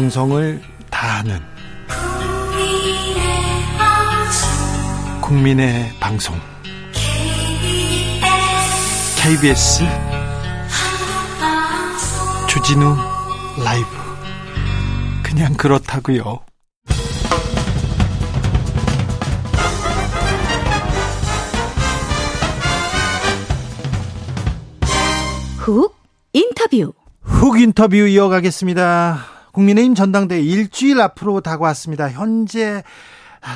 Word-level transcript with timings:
정성을 0.00 0.62
다하는 0.88 1.38
국민의 5.20 5.92
방송 6.00 6.34
KBS 9.18 9.82
주진우 12.48 12.96
라이브 13.62 13.86
그냥 15.22 15.52
그렇다고요. 15.52 16.40
훅 25.58 25.94
인터뷰 26.32 26.94
훅 27.20 27.60
인터뷰 27.60 27.96
이어가겠습니다. 27.96 29.39
국민의힘 29.52 29.94
전당대 29.94 30.40
일주일 30.40 31.00
앞으로 31.00 31.40
다가왔습니다. 31.40 32.10
현재 32.10 32.82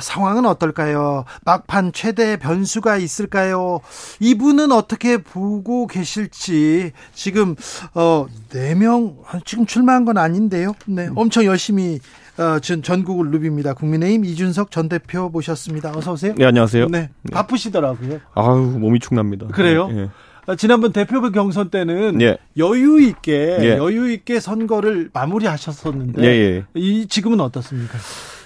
상황은 0.01 0.45
어떨까요? 0.45 1.25
막판 1.43 1.91
최대 1.93 2.37
변수가 2.37 2.97
있을까요? 2.97 3.81
이분은 4.19 4.71
어떻게 4.71 5.17
보고 5.17 5.87
계실지 5.87 6.91
지금 7.13 7.55
어 7.93 8.25
4명 8.49 9.17
지금 9.45 9.65
출마한 9.65 10.05
건 10.05 10.17
아닌데요. 10.17 10.73
네. 10.87 11.09
엄청 11.15 11.45
열심히 11.45 11.99
어, 12.37 12.59
전 12.59 12.83
전국을 12.83 13.31
누빕니다. 13.31 13.75
국민의힘 13.75 14.25
이준석 14.25 14.71
전 14.71 14.89
대표 14.89 15.29
모셨습니다. 15.29 15.93
어서 15.95 16.13
오세요. 16.13 16.33
네, 16.35 16.45
안녕하세요. 16.45 16.87
네. 16.87 17.09
바쁘시더라고요. 17.31 18.19
아유, 18.33 18.77
몸이 18.77 18.99
축납니다. 18.99 19.47
그래요? 19.47 19.87
예. 19.91 20.09
아, 20.47 20.55
지난번 20.55 20.91
대표부 20.91 21.31
경선 21.31 21.69
때는 21.69 22.21
예. 22.21 22.37
여유 22.57 23.01
있게 23.01 23.57
예. 23.61 23.77
여유 23.77 24.11
있게 24.11 24.39
선거를 24.39 25.09
마무리하셨었는데 25.13 26.23
예, 26.23 26.27
예. 26.27 26.63
이 26.75 27.07
지금은 27.07 27.39
어떻습니까? 27.39 27.97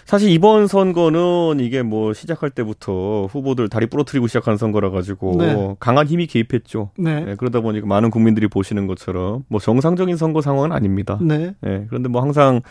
사실 0.06 0.32
이번 0.32 0.66
선거는 0.66 1.60
이게 1.60 1.84
뭐 1.84 2.14
시작할 2.14 2.50
때부터 2.50 3.28
후보들 3.28 3.70
다리 3.70 3.86
부러뜨리고 3.86 4.26
시작하는 4.26 4.58
선거라 4.58 4.90
가지고 4.90 5.36
네. 5.38 5.76
강한 5.80 6.08
힘이 6.08 6.26
개입했죠. 6.26 6.90
네. 6.98 7.26
예, 7.28 7.36
그러다 7.36 7.60
보니까 7.60 7.86
많은 7.86 8.10
국민들이 8.10 8.48
보시는 8.48 8.88
것처럼 8.88 9.44
뭐 9.50 9.60
정상적인 9.60 10.18
선거 10.18 10.42
상황은 10.42 10.72
아닙니다. 10.72 11.20
네. 11.22 11.54
예, 11.64 11.86
그런데 11.90 12.10
뭐 12.10 12.24
항상 12.24 12.62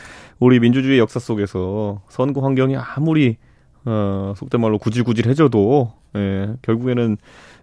우리 0.41 0.59
민주주의 0.59 0.99
역사 0.99 1.21
속에서 1.21 2.03
선거 2.09 2.41
환경이 2.41 2.75
아무리 2.77 3.37
어, 3.85 4.35
속된 4.37 4.61
말로 4.61 4.79
구질구질해져도 4.79 5.93
예, 6.17 6.49
결국에는 6.63 7.19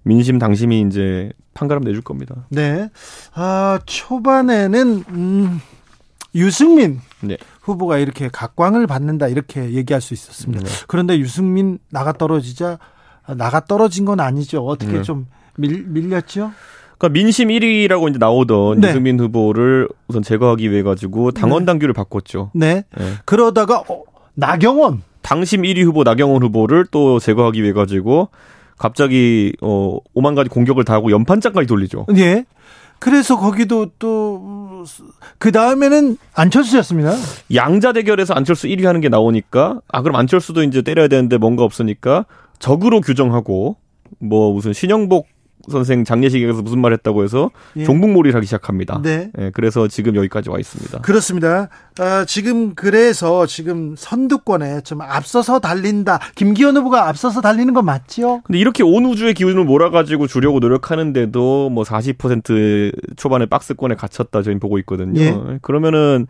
민심 0.06 0.38
당심이 0.38 0.82
이제 0.82 1.32
판가름 1.56 1.84
내줄 1.84 2.04
겁니다. 2.04 2.46
네. 2.50 2.90
아, 3.34 3.80
초반에는 3.86 5.04
음, 5.10 5.62
유승민 6.36 7.02
네. 7.22 7.38
후보가 7.62 7.98
이렇게 7.98 8.30
각광을 8.32 8.86
받는다 8.86 9.28
이렇게 9.28 9.72
얘기할 9.72 10.02
수 10.02 10.14
있었습니다. 10.14 10.64
네. 10.64 10.72
그런데 10.88 11.18
유승민 11.18 11.80
나가 11.90 12.14
떨어지자 12.14 12.78
아, 13.26 13.34
나가 13.34 13.66
떨어진 13.66 14.06
건 14.06 14.20
아니죠. 14.20 14.64
어떻게 14.66 14.94
네. 14.94 15.02
좀 15.02 15.26
밀, 15.56 15.84
밀렸죠? 15.88 16.52
그러니까 17.00 17.10
민심 17.10 17.48
1위라고 17.50 18.08
이제 18.10 18.20
나오던 18.20 18.82
네. 18.82 18.90
유승민 18.90 19.20
후보를 19.20 19.90
우선 20.08 20.22
제거하기 20.22 20.70
위해 20.70 20.84
가지고 20.84 21.32
당원 21.32 21.66
당규를 21.66 21.96
바꿨죠. 21.96 22.52
네. 22.54 22.84
예. 23.00 23.14
그러다가 23.26 23.80
어, 23.80 24.04
나경원 24.36 25.02
당심 25.24 25.64
1위 25.64 25.84
후보 25.84 26.04
나경원 26.04 26.44
후보를 26.44 26.86
또 26.92 27.18
제거하기 27.18 27.64
위해 27.64 27.74
가지고 27.74 28.30
갑자기 28.78 29.54
어 29.62 29.98
오만 30.14 30.36
가지 30.36 30.50
공격을 30.50 30.84
다 30.84 30.94
하고 30.94 31.12
연판장까지 31.12 31.68
돌리죠. 31.68 32.06
예. 32.18 32.46
그래서 33.00 33.38
거기도 33.38 33.88
또 34.00 34.76
그 35.38 35.52
다음에는 35.52 36.18
안철수였습니다. 36.34 37.14
양자 37.54 37.94
대결에서 37.94 38.34
안철수 38.34 38.68
1위 38.68 38.84
하는 38.84 39.02
게 39.02 39.10
나오니까 39.10 39.82
아 39.88 40.02
그럼 40.02 40.16
안철수도 40.16 40.64
이제 40.64 40.82
때려야 40.82 41.08
되는데 41.08 41.38
뭔가 41.38 41.64
없으니까 41.64 42.26
적으로 42.60 43.02
규정하고 43.02 43.78
뭐 44.20 44.54
무슨 44.54 44.74
신영복 44.74 45.28
선생 45.70 46.04
장례식에서 46.04 46.62
무슨 46.62 46.80
말 46.80 46.94
했다고 46.94 47.24
해서 47.24 47.50
예. 47.76 47.86
종북몰이를 47.86 48.36
하기 48.36 48.46
시작합니다. 48.46 49.02
네. 49.02 49.32
예, 49.40 49.52
그래서 49.52 49.88
지금 49.88 50.16
여기까지 50.16 50.52
와 50.52 50.60
있습니다. 50.60 51.00
그렇습니다. 51.02 51.70
아, 51.98 52.26
지금 52.26 52.76
그래서 52.76 53.46
지금 53.46 53.96
선두권에 53.98 54.82
좀 54.82 55.02
앞서서 55.02 55.60
달린다. 55.60 56.20
김기현 56.36 56.76
후보가 56.76 57.08
앞서서 57.08 57.40
달리는 57.40 57.74
건 57.74 57.86
맞죠? 57.86 58.42
근데 58.44 58.60
이렇게 58.60 58.84
온 58.84 59.06
우주의 59.06 59.34
기운을 59.34 59.64
몰아가지고 59.64 60.28
주려고 60.28 60.60
노력하는데도 60.60 61.70
뭐 61.70 61.84
40% 61.86 63.16
초반에 63.16 63.46
박스권에 63.46 63.96
갇혔다 63.96 64.42
저희 64.42 64.60
보고 64.60 64.78
있거든요. 64.80 65.22
예. 65.22 65.60
그러면은 65.62 66.28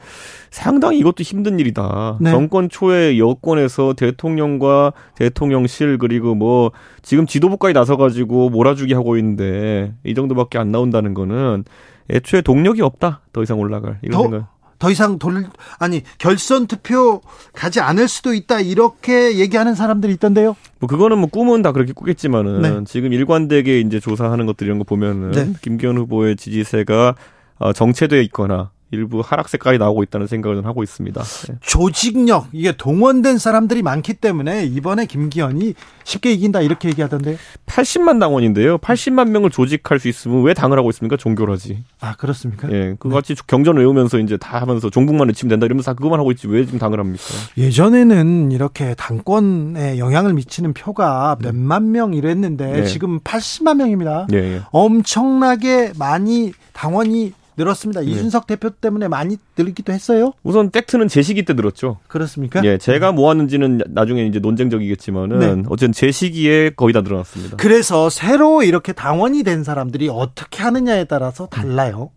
상당히 0.51 0.99
이것도 0.99 1.23
힘든 1.23 1.59
일이다. 1.59 2.17
네. 2.21 2.29
정권 2.29 2.69
초에 2.69 3.17
여권에서 3.17 3.93
대통령과 3.93 4.93
대통령실 5.15 5.97
그리고 5.97 6.35
뭐 6.35 6.71
지금 7.01 7.25
지도부까지 7.25 7.73
나서가지고 7.73 8.51
몰아주기 8.51 8.93
하고 8.93 9.17
있는데 9.17 9.93
이 10.03 10.13
정도밖에 10.13 10.59
안 10.59 10.71
나온다는 10.71 11.15
거는 11.15 11.63
애초에 12.11 12.41
동력이 12.41 12.83
없다. 12.83 13.21
더 13.33 13.41
이상 13.41 13.59
올라갈 13.59 13.97
이런 14.03 14.13
더- 14.17 14.21
생각. 14.29 14.54
더 14.85 14.91
이상 14.91 15.17
돌 15.17 15.47
아니 15.79 16.03
결선 16.19 16.67
투표 16.67 17.21
가지 17.53 17.79
않을 17.79 18.07
수도 18.07 18.35
있다 18.35 18.59
이렇게 18.59 19.39
얘기하는 19.39 19.73
사람들이 19.73 20.13
있던데요. 20.13 20.55
뭐 20.77 20.87
그거는 20.87 21.17
뭐 21.17 21.27
꿈은 21.27 21.63
다 21.63 21.71
그렇게 21.71 21.91
꾸겠지만은 21.91 22.61
네. 22.61 22.83
지금 22.85 23.11
일관되게 23.11 23.79
이제 23.79 23.99
조사하는 23.99 24.45
것들 24.45 24.67
이런 24.67 24.77
거 24.77 24.83
보면은 24.83 25.31
네. 25.31 25.53
김기현 25.63 25.97
후보의 25.97 26.35
지지세가 26.35 27.15
어, 27.57 27.73
정체돼 27.73 28.21
있거나 28.25 28.69
일부 28.91 29.21
하락세까지 29.21 29.77
나오고 29.77 30.03
있다는 30.03 30.27
생각을 30.27 30.65
하고 30.65 30.83
있습니다. 30.83 31.21
네. 31.21 31.55
조직력 31.61 32.47
이게 32.51 32.71
동원된 32.71 33.37
사람들이 33.37 33.81
많기 33.81 34.13
때문에 34.13 34.65
이번에 34.65 35.05
김기현이 35.05 35.73
쉽게 36.03 36.33
이긴다 36.33 36.61
이렇게 36.61 36.89
얘기하던데요. 36.89 37.37
80만 37.65 38.19
당원인데요. 38.19 38.77
80만 38.77 39.29
명을 39.29 39.49
조직할 39.49 39.99
수 39.99 40.07
있으면 40.07 40.43
왜 40.43 40.53
당을 40.53 40.77
하고 40.77 40.89
있습니까? 40.91 41.17
종교를 41.17 41.53
하지. 41.53 41.83
아 41.99 42.15
그렇습니까? 42.15 42.71
예, 42.71 42.95
그거 42.99 43.15
같이 43.15 43.33
경전 43.47 43.77
외우면서 43.77 44.19
이제 44.19 44.37
다 44.37 44.61
하면서 44.61 44.89
종북만 44.89 45.27
외치면 45.29 45.49
된다 45.49 45.65
이러면서 45.65 45.91
다 45.91 45.95
그것만 45.95 46.19
하고 46.19 46.31
있지 46.31 46.47
왜 46.47 46.63
지금 46.63 46.77
당을 46.77 46.99
합니까? 46.99 47.23
예전에는 47.57 48.51
이렇게 48.51 48.93
당권에 48.95 49.97
영향을 49.97 50.33
미치는 50.33 50.73
표가 50.73 51.37
몇만 51.41 51.91
명 51.91 52.13
이랬는데 52.13 52.71
네. 52.71 52.85
지금 52.85 53.19
80만 53.21 53.77
명입니다. 53.77 54.27
예, 54.33 54.37
예. 54.37 54.61
엄청나게 54.71 55.93
많이 55.97 56.53
당원이 56.73 57.33
늘었습니다. 57.57 58.01
이준석 58.01 58.47
대표 58.47 58.69
때문에 58.69 59.07
많이 59.07 59.37
늘기도 59.57 59.93
했어요. 59.93 60.33
우선 60.43 60.71
팩트는 60.71 61.07
제 61.07 61.21
시기 61.21 61.43
때 61.43 61.55
들었죠. 61.55 61.99
그렇습니까? 62.07 62.63
예, 62.65 62.77
제가 62.77 63.11
모았는지는 63.11 63.81
나중에 63.87 64.25
이제 64.25 64.39
논쟁적이겠지만은 64.39 65.39
네. 65.39 65.63
어쨌든 65.69 65.91
제 65.93 66.11
시기에 66.11 66.71
거의 66.71 66.93
다 66.93 67.01
늘어났습니다. 67.01 67.57
그래서 67.57 68.09
새로 68.09 68.63
이렇게 68.63 68.93
당원이 68.93 69.43
된 69.43 69.63
사람들이 69.63 70.09
어떻게 70.09 70.63
하느냐에 70.63 71.05
따라서 71.05 71.47
달라요. 71.47 72.09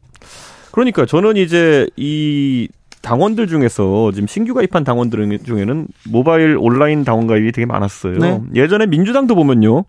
그러니까 0.73 1.07
저는 1.07 1.37
이제 1.37 1.89
이 1.97 2.69
당원들 3.03 3.47
중에서 3.47 4.11
지금 4.13 4.27
신규 4.27 4.55
가입한 4.55 4.85
당원들 4.85 5.39
중에는 5.45 5.87
모바일 6.11 6.57
온라인 6.59 7.05
당원 7.05 7.27
가입이 7.27 7.53
되게 7.53 7.65
많았어요. 7.65 8.19
네. 8.19 8.41
예전에 8.55 8.87
민주당도 8.87 9.35
보면요. 9.35 9.85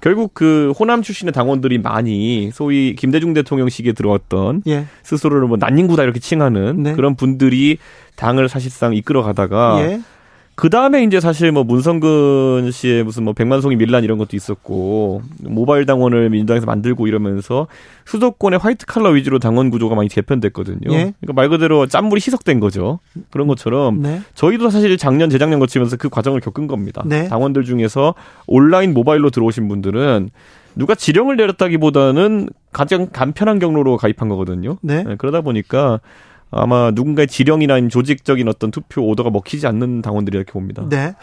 결국 0.00 0.32
그 0.34 0.72
호남 0.78 1.02
출신의 1.02 1.32
당원들이 1.32 1.78
많이 1.78 2.50
소위 2.52 2.94
김대중 2.94 3.34
대통령 3.34 3.68
시기에 3.68 3.92
들어왔던 3.92 4.62
예. 4.68 4.86
스스로를 5.02 5.48
뭐 5.48 5.56
난닝구다 5.58 6.04
이렇게 6.04 6.20
칭하는 6.20 6.82
네. 6.82 6.94
그런 6.94 7.16
분들이 7.16 7.78
당을 8.16 8.48
사실상 8.48 8.94
이끌어 8.94 9.22
가다가 9.22 9.78
예. 9.80 10.00
그 10.58 10.70
다음에 10.70 11.04
이제 11.04 11.20
사실 11.20 11.52
뭐 11.52 11.62
문성근 11.62 12.72
씨의 12.72 13.04
무슨 13.04 13.22
뭐 13.22 13.32
백만송이 13.32 13.76
밀란 13.76 14.02
이런 14.02 14.18
것도 14.18 14.36
있었고 14.36 15.22
모바일 15.44 15.86
당원을 15.86 16.30
민주당에서 16.30 16.66
만들고 16.66 17.06
이러면서 17.06 17.68
수도권의 18.06 18.58
화이트 18.58 18.84
칼라 18.86 19.10
위주로 19.10 19.38
당원 19.38 19.70
구조가 19.70 19.94
많이 19.94 20.08
개편됐거든요. 20.08 20.90
예. 20.90 21.14
그러니까 21.20 21.32
말 21.32 21.48
그대로 21.48 21.86
짠물이 21.86 22.18
희석된 22.18 22.58
거죠. 22.58 22.98
그런 23.30 23.46
것처럼 23.46 24.02
네. 24.02 24.20
저희도 24.34 24.70
사실 24.70 24.98
작년 24.98 25.30
재작년 25.30 25.60
거치면서 25.60 25.96
그 25.96 26.08
과정을 26.08 26.40
겪은 26.40 26.66
겁니다. 26.66 27.04
네. 27.06 27.28
당원들 27.28 27.62
중에서 27.62 28.14
온라인 28.48 28.94
모바일로 28.94 29.30
들어오신 29.30 29.68
분들은 29.68 30.30
누가 30.74 30.96
지령을 30.96 31.36
내렸다기보다는 31.36 32.48
가장 32.72 33.06
간편한 33.12 33.60
경로로 33.60 33.96
가입한 33.96 34.28
거거든요. 34.28 34.78
네. 34.82 35.04
그러다 35.18 35.40
보니까 35.42 36.00
아마 36.50 36.90
누군가의 36.90 37.26
지령이나 37.26 37.76
조직적인 37.88 38.48
어떤 38.48 38.70
투표 38.70 39.02
오더가 39.02 39.30
먹히지 39.30 39.66
않는 39.66 40.02
당원들이 40.02 40.36
이렇게 40.36 40.52
봅니다. 40.52 40.84
네. 40.88 41.14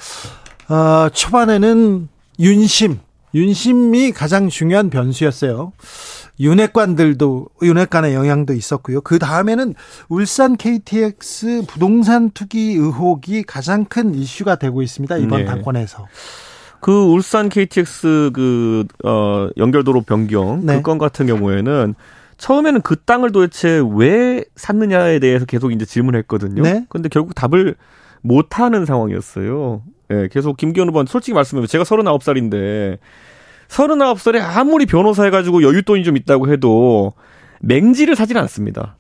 어, 0.70 1.10
초반에는 1.10 2.08
윤심, 2.40 3.00
윤심이 3.34 4.12
가장 4.12 4.50
중요한 4.50 4.90
변수였어요. 4.90 5.74
윤핵관들도 6.40 7.48
윤핵관의 7.62 8.14
영향도 8.14 8.54
있었고요. 8.54 9.02
그 9.02 9.20
다음에는 9.20 9.74
울산 10.10 10.58
KTX 10.58 11.64
부동산 11.68 12.30
투기 12.32 12.74
의혹이 12.74 13.44
가장 13.44 13.86
큰 13.86 14.16
이슈가 14.16 14.56
되고 14.56 14.82
있습니다. 14.82 15.18
이번 15.18 15.40
네. 15.42 15.46
당권에서. 15.46 16.08
그 16.82 16.92
울산 16.92 17.50
KTX 17.50 18.32
그, 18.34 18.86
어, 19.04 19.48
연결도로 19.58 20.02
변경 20.02 20.66
네. 20.66 20.76
그건 20.78 20.98
같은 20.98 21.26
경우에는 21.26 21.96
처음에는 22.38 22.82
그 22.82 22.96
땅을 22.98 23.32
도대체 23.32 23.82
왜 23.96 24.44
샀느냐에 24.56 25.20
대해서 25.20 25.46
계속 25.46 25.72
이제 25.72 25.86
질문했거든요. 25.86 26.62
네? 26.62 26.86
근데 26.90 27.10
결국 27.10 27.34
답을 27.36 27.76
못 28.22 28.60
하는 28.60 28.86
상황이었어요. 28.86 29.82
예, 30.12 30.16
네, 30.16 30.28
계속 30.32 30.58
김기현 30.58 30.90
후보는 30.90 31.08
솔직히 31.08 31.34
말씀하면 31.34 31.68
제가 31.68 31.84
39살인데 31.84 32.98
39살에 33.68 34.40
아무리 34.42 34.86
변호사 34.86 35.24
해 35.24 35.30
가지고 35.30 35.62
여윳돈이 35.62 36.04
좀 36.04 36.18
있다고 36.18 36.52
해도 36.52 37.14
맹지를 37.62 38.16
사지는 38.16 38.42
않습니다. 38.44 38.98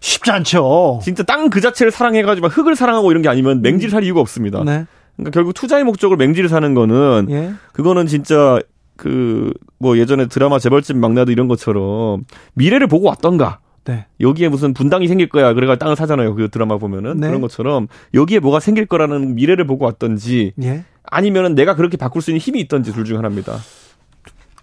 쉽지 0.00 0.30
않죠. 0.30 1.00
진짜 1.02 1.22
땅 1.24 1.50
그 1.50 1.60
자체를 1.60 1.90
사랑해가지고 1.90 2.48
흙을 2.48 2.76
사랑하고 2.76 3.10
이런 3.10 3.22
게 3.22 3.28
아니면 3.28 3.62
맹지를 3.62 3.90
살 3.90 4.04
이유가 4.04 4.20
없습니다. 4.20 4.62
네. 4.64 4.86
그러니까 5.16 5.30
결국 5.32 5.54
투자의 5.54 5.84
목적으로 5.84 6.16
맹지를 6.18 6.48
사는 6.48 6.74
거는 6.74 7.26
예. 7.30 7.54
그거는 7.72 8.06
진짜 8.06 8.60
그 8.96 9.52
뭐 9.78 9.98
예전에 9.98 10.26
드라마 10.26 10.58
재벌집 10.58 10.96
막내도 10.96 11.32
이런 11.32 11.48
것처럼 11.48 12.24
미래를 12.54 12.86
보고 12.86 13.06
왔던가. 13.08 13.60
네. 13.84 14.06
여기에 14.20 14.48
무슨 14.48 14.74
분당이 14.74 15.06
생길 15.06 15.28
거야. 15.28 15.52
그래가 15.52 15.76
땅을 15.76 15.94
사잖아요. 15.94 16.34
그 16.34 16.48
드라마 16.48 16.76
보면은 16.76 17.18
네. 17.18 17.28
그런 17.28 17.40
것처럼 17.40 17.86
여기에 18.14 18.40
뭐가 18.40 18.58
생길 18.58 18.86
거라는 18.86 19.36
미래를 19.36 19.64
보고 19.66 19.84
왔던지 19.84 20.54
예. 20.62 20.84
아니면은 21.04 21.54
내가 21.54 21.76
그렇게 21.76 21.96
바꿀 21.96 22.20
수 22.20 22.30
있는 22.32 22.40
힘이 22.40 22.60
있던지 22.60 22.92
둘 22.92 23.04
중 23.04 23.16
하나입니다. 23.18 23.58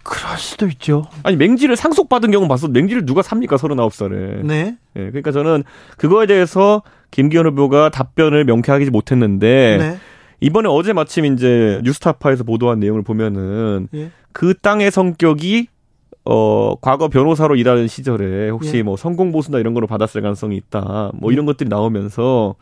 그럴 0.02 0.36
수도 0.36 0.66
있죠. 0.66 1.06
아니 1.22 1.36
맹지를 1.36 1.76
상속받은 1.76 2.30
경우 2.32 2.46
봤어. 2.48 2.68
맹지를 2.68 3.06
누가 3.06 3.22
삽니까? 3.22 3.56
39살에. 3.56 4.44
네. 4.44 4.76
예, 4.96 5.00
그러니까 5.06 5.32
저는 5.32 5.64
그거에 5.96 6.26
대해서 6.26 6.82
김기현 7.10 7.46
후보가 7.46 7.88
답변을 7.88 8.44
명쾌하게 8.44 8.90
못했는데 8.90 9.76
네. 9.78 9.96
이번에 10.40 10.68
어제 10.68 10.92
마침 10.92 11.24
이제 11.24 11.80
뉴스타파에서 11.84 12.44
보도한 12.44 12.80
내용을 12.80 13.02
보면은 13.02 13.88
예. 13.94 14.10
그 14.34 14.52
땅의 14.60 14.90
성격이 14.90 15.68
어 16.26 16.74
과거 16.80 17.08
변호사로 17.08 17.54
일하는 17.56 17.86
시절에 17.88 18.50
혹시 18.50 18.78
예. 18.78 18.82
뭐 18.82 18.96
성공 18.96 19.30
보수나 19.32 19.58
이런 19.58 19.72
거로 19.74 19.86
받았을 19.86 20.20
가능성이 20.20 20.56
있다. 20.56 21.12
뭐 21.14 21.32
이런 21.32 21.44
음. 21.44 21.46
것들이 21.46 21.68
나오면서 21.70 22.56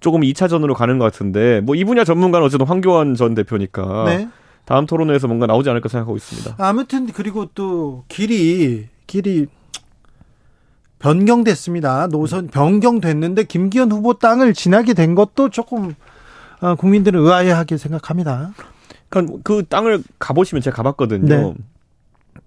조금 0.00 0.20
2차전으로 0.20 0.74
가는 0.74 0.98
것 0.98 1.06
같은데 1.06 1.60
뭐 1.62 1.74
이 1.74 1.84
분야 1.84 2.04
전문가는 2.04 2.44
어쨌든 2.46 2.66
황교안 2.66 3.14
전 3.14 3.34
대표니까 3.34 4.04
네. 4.06 4.28
다음 4.66 4.86
토론회에서 4.86 5.26
뭔가 5.26 5.46
나오지 5.46 5.70
않을까 5.70 5.88
생각하고 5.88 6.16
있습니다. 6.16 6.56
아무튼 6.58 7.06
그리고 7.12 7.46
또 7.54 8.04
길이 8.08 8.88
길이 9.06 9.46
변경됐습니다. 10.98 12.08
노선 12.08 12.48
변경됐는데 12.48 13.44
김기현 13.44 13.90
후보 13.92 14.14
땅을 14.14 14.52
지나게 14.54 14.92
된 14.94 15.14
것도 15.14 15.50
조금 15.50 15.94
어, 16.60 16.74
국민들은 16.74 17.20
의아해하게 17.20 17.76
생각합니다. 17.76 18.52
그러니까 19.08 19.38
그 19.42 19.64
땅을 19.68 20.02
가보시면 20.18 20.62
제가 20.62 20.76
가봤거든요. 20.76 21.26
네. 21.26 21.54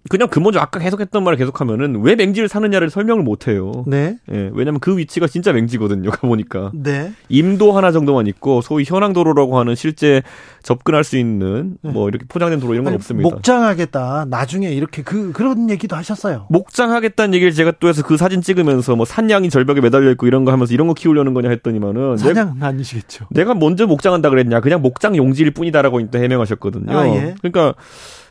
그냥 0.09 0.27
그 0.27 0.39
먼저 0.39 0.59
아까 0.59 0.79
계속했던 0.79 1.23
말을 1.23 1.37
계속하면은 1.37 2.01
왜 2.01 2.15
맹지를 2.15 2.49
사느냐를 2.49 2.89
설명을 2.89 3.23
못 3.23 3.47
해요. 3.47 3.85
네. 3.87 4.17
예, 4.31 4.49
왜냐면 4.53 4.79
그 4.79 4.97
위치가 4.97 5.27
진짜 5.27 5.53
맹지거든요. 5.53 6.09
가보니까. 6.11 6.71
네. 6.73 7.13
임도 7.29 7.71
하나 7.73 7.91
정도만 7.91 8.25
있고 8.27 8.61
소위 8.61 8.83
현황도로라고 8.85 9.59
하는 9.59 9.75
실제 9.75 10.23
접근할 10.63 11.03
수 11.03 11.17
있는 11.17 11.77
네. 11.81 11.91
뭐 11.91 12.09
이렇게 12.09 12.25
포장된 12.27 12.59
도로 12.59 12.73
이런 12.73 12.85
건 12.85 12.93
아니, 12.93 12.95
없습니다. 12.95 13.29
목장하겠다. 13.29 14.25
나중에 14.29 14.71
이렇게 14.71 15.03
그 15.03 15.31
그런 15.31 15.69
얘기도 15.69 15.95
하셨어요. 15.95 16.47
목장하겠다는 16.49 17.35
얘기를 17.35 17.53
제가 17.53 17.73
또 17.79 17.87
해서 17.87 18.01
그 18.01 18.17
사진 18.17 18.41
찍으면서 18.41 18.95
뭐 18.95 19.05
산양이 19.05 19.49
절벽에 19.49 19.79
매달려 19.79 20.09
있고 20.11 20.25
이런 20.25 20.43
거 20.43 20.51
하면서 20.51 20.73
이런 20.73 20.87
거 20.87 20.95
키우려는 20.95 21.35
거냐 21.35 21.49
했더니만은 21.49 22.17
산양 22.17 22.55
내가, 22.55 22.67
아니시겠죠. 22.67 23.27
내가 23.29 23.53
먼저 23.53 23.85
목장한다 23.85 24.31
그랬냐? 24.31 24.59
그냥 24.59 24.81
목장 24.81 25.15
용지일 25.15 25.51
뿐이다라고 25.51 26.01
해명하셨거든요. 26.13 26.97
아, 26.97 27.07
예. 27.07 27.35
그러니까 27.41 27.75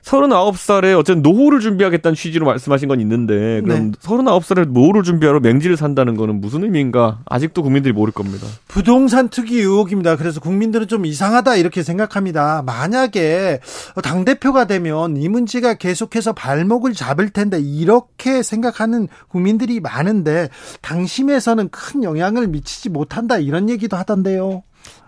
39살에 0.03 0.99
어쨌든 0.99 1.23
노후를 1.23 1.61
준비하겠다는 1.69 2.15
취지로 2.15 2.47
말씀하신 2.47 2.89
건 2.89 3.01
있는데 3.01 3.61
그럼 3.63 3.93
네. 3.93 3.99
39살에 3.99 4.69
노후를 4.71 5.03
준비하러 5.03 5.41
맹지를 5.41 5.77
산다는 5.77 6.17
거는 6.17 6.41
무슨 6.41 6.65
의미인가 6.65 7.21
아직도 7.27 7.63
국민들이 7.63 7.93
모를 7.93 8.13
겁니다. 8.13 8.47
부동산 8.67 9.29
투기 9.29 9.59
의혹입니다. 9.59 10.17
그래서 10.17 10.41
국민들은 10.41 10.89
좀 10.89 11.07
이상하다 11.07 11.57
이렇게 11.57 11.83
생각합니다. 11.83 12.63
만약에 12.63 13.61
당 14.03 14.25
대표가 14.25 14.67
되면 14.67 15.17
이문지가 15.17 15.75
계속해서 15.75 16.33
발목을 16.33 16.93
잡을 16.95 17.31
텐데 17.31 17.61
이렇게 17.61 18.43
생각하는 18.43 19.09
국민들이 19.29 19.81
많은데 19.81 20.49
당심에서는 20.83 21.69
큰 21.71 22.03
영향을 22.03 22.49
미치지 22.49 22.89
못한다 22.89 23.39
이런 23.39 23.69
얘기도 23.69 23.97
하던데요. 23.97 24.63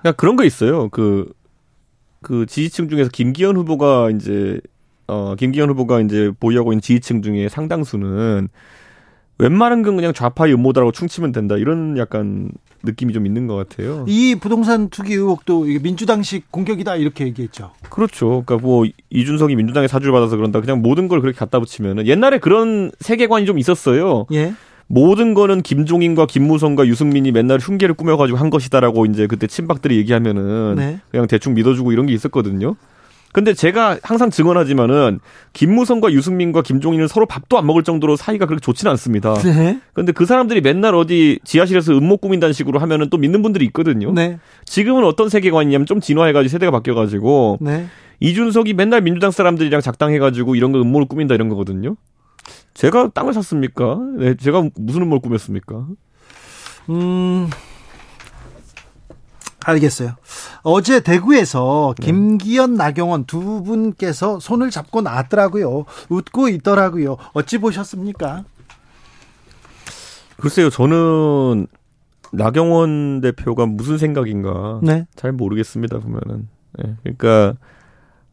야, 0.07 0.13
그런 0.13 0.37
거 0.37 0.45
있어요. 0.45 0.89
그, 0.91 1.33
그 2.23 2.47
지지층 2.47 2.89
중에서 2.89 3.11
김기현 3.11 3.57
후보가 3.57 4.11
이제 4.11 4.61
어, 5.11 5.35
김기현 5.37 5.69
후보가 5.71 6.01
이제 6.03 6.31
보유하고 6.39 6.73
있는 6.73 6.81
지지층 6.81 7.21
중에 7.21 7.49
상당수는 7.49 8.49
웬만한 9.39 9.83
건 9.83 9.97
그냥 9.97 10.13
좌파의 10.13 10.55
음모다라고 10.55 10.93
충치면 10.93 11.33
된다. 11.33 11.57
이런 11.57 11.97
약간 11.99 12.53
느낌이 12.85 13.13
좀 13.13 13.27
있는 13.27 13.47
것 13.47 13.57
같아요. 13.57 14.05
이 14.07 14.37
부동산 14.41 14.89
투기 14.89 15.15
의혹도 15.15 15.63
민주당식 15.63 16.53
공격이다 16.53 16.97
이렇게 16.97 17.25
얘기했죠. 17.25 17.73
그렇죠. 17.89 18.45
그러니까 18.47 18.59
뭐 18.59 18.87
이준석이 19.11 19.57
민주당에 19.57 19.89
사주를 19.89 20.13
받아서 20.13 20.37
그런다. 20.37 20.61
그냥 20.61 20.81
모든 20.81 21.09
걸 21.09 21.21
그렇게 21.21 21.39
갖다 21.39 21.59
붙이면은 21.59 22.07
옛날에 22.07 22.39
그런 22.39 22.93
세계관이 23.01 23.47
좀 23.47 23.59
있었어요. 23.59 24.27
예. 24.33 24.55
모든 24.87 25.35
거는 25.35 25.63
김종인과 25.63 26.27
김무성과 26.27 26.87
유승민이 26.87 27.33
맨날 27.33 27.59
흉계를 27.61 27.95
꾸며가지고 27.95 28.39
한 28.39 28.51
것이다라고 28.51 29.07
이제 29.07 29.27
그때 29.27 29.47
친박들이 29.47 29.97
얘기하면은 29.99 30.75
네. 30.77 31.01
그냥 31.11 31.27
대충 31.27 31.55
믿어주고 31.55 31.93
이런 31.93 32.07
게 32.07 32.13
있었거든요. 32.13 32.77
근데 33.33 33.55
제가 33.55 33.99
항상 34.03 34.31
증언하지만은 34.31 35.21
김무성과 35.53 36.13
유승민과 36.13 36.63
김종인은 36.63 37.07
서로 37.07 37.27
밥도 37.27 37.59
안 37.59 37.67
먹을 37.67 37.83
정도로 37.83 38.17
사이가 38.17 38.47
그렇게 38.47 38.61
좋지는 38.61 38.91
않습니다. 38.93 39.35
네. 39.35 39.81
근데 39.93 40.13
그 40.13 40.27
사람들이 40.27 40.61
맨날 40.61 40.95
어디 40.95 41.39
지하실에서 41.45 41.93
음모 41.93 42.17
꾸민다는 42.17 42.53
식으로 42.53 42.81
하면은 42.81 43.09
또 43.11 43.19
믿는 43.19 43.43
분들이 43.43 43.65
있거든요. 43.67 44.13
네. 44.13 44.39
지금은 44.65 45.05
어떤 45.05 45.29
세계관이냐면 45.29 45.87
좀 45.87 46.01
진화해가지고 46.01 46.51
세대가 46.51 46.73
바뀌어가지고 46.73 47.59
네. 47.61 47.87
이준석이 48.19 48.75
맨날 48.75 49.01
민주당 49.01 49.31
사람들이랑 49.31 49.81
작당해가지고 49.81 50.57
이런 50.57 50.73
거 50.73 50.81
음모를 50.81 51.07
꾸민다 51.09 51.35
이런 51.35 51.49
거거든요. 51.49 51.97
제가 52.75 53.11
땅을 53.15 53.33
샀습니까? 53.35 53.99
네, 54.19 54.35
제가 54.37 54.65
무슨 54.75 55.03
음모를 55.03 55.21
꾸몄습니까? 55.23 55.87
음. 56.91 57.49
알겠어요. 59.65 60.13
어제 60.63 61.01
대구에서 61.01 61.95
네. 61.99 62.07
김기현, 62.07 62.75
나경원 62.75 63.25
두 63.25 63.63
분께서 63.63 64.41
손을 64.41 64.71
잡고 64.71 65.03
나왔더라고요. 65.03 65.85
웃고 66.09 66.49
있더라고요. 66.49 67.17
어찌 67.33 67.59
보셨습니까? 67.59 68.45
글쎄요, 70.39 70.71
저는 70.71 71.67
나경원 72.33 73.21
대표가 73.21 73.67
무슨 73.67 73.99
생각인가 73.99 74.81
네. 74.83 75.07
잘 75.17 75.33
모르겠습니다. 75.33 75.99
보면은, 75.99 76.49
네. 76.79 76.95
그러니까 77.03 77.55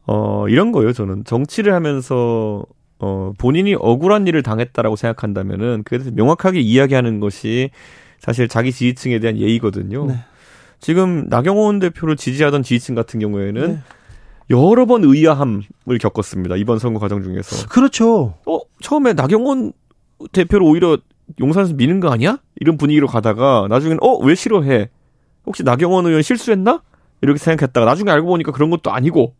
어 0.05 0.47
이런 0.47 0.71
거예요. 0.71 0.93
저는 0.93 1.25
정치를 1.25 1.73
하면서 1.73 2.63
어 2.99 3.33
본인이 3.37 3.75
억울한 3.75 4.25
일을 4.27 4.41
당했다라고 4.41 4.95
생각한다면은 4.95 5.83
그에 5.83 5.97
대해서 5.97 6.15
명확하게 6.15 6.61
이야기하는 6.61 7.19
것이 7.19 7.71
사실 8.19 8.47
자기 8.47 8.71
지지층에 8.71 9.19
대한 9.19 9.37
예의거든요. 9.37 10.05
네. 10.05 10.15
지금 10.79 11.25
나경원 11.29 11.79
대표를 11.79 12.15
지지하던 12.15 12.63
지지층 12.63 12.95
같은 12.95 13.19
경우에는 13.19 13.67
네. 13.67 13.79
여러 14.49 14.85
번 14.85 15.03
의아함을 15.03 15.97
겪었습니다. 15.99 16.55
이번 16.55 16.79
선거 16.79 16.99
과정 16.99 17.21
중에서. 17.21 17.67
그렇죠. 17.67 18.35
어, 18.45 18.59
처음에 18.81 19.13
나경원 19.13 19.73
대표를 20.31 20.65
오히려 20.65 20.97
용산에서 21.39 21.73
미는 21.73 21.99
거 21.99 22.09
아니야? 22.09 22.39
이런 22.55 22.77
분위기로 22.77 23.07
가다가 23.07 23.67
나중에는 23.69 23.99
어, 24.01 24.17
왜 24.23 24.35
싫어해? 24.35 24.89
혹시 25.45 25.63
나경원 25.63 26.05
의원 26.05 26.21
실수했나? 26.21 26.81
이렇게 27.21 27.39
생각했다가 27.39 27.85
나중에 27.85 28.11
알고 28.11 28.27
보니까 28.27 28.51
그런 28.51 28.69
것도 28.69 28.91
아니고 28.91 29.33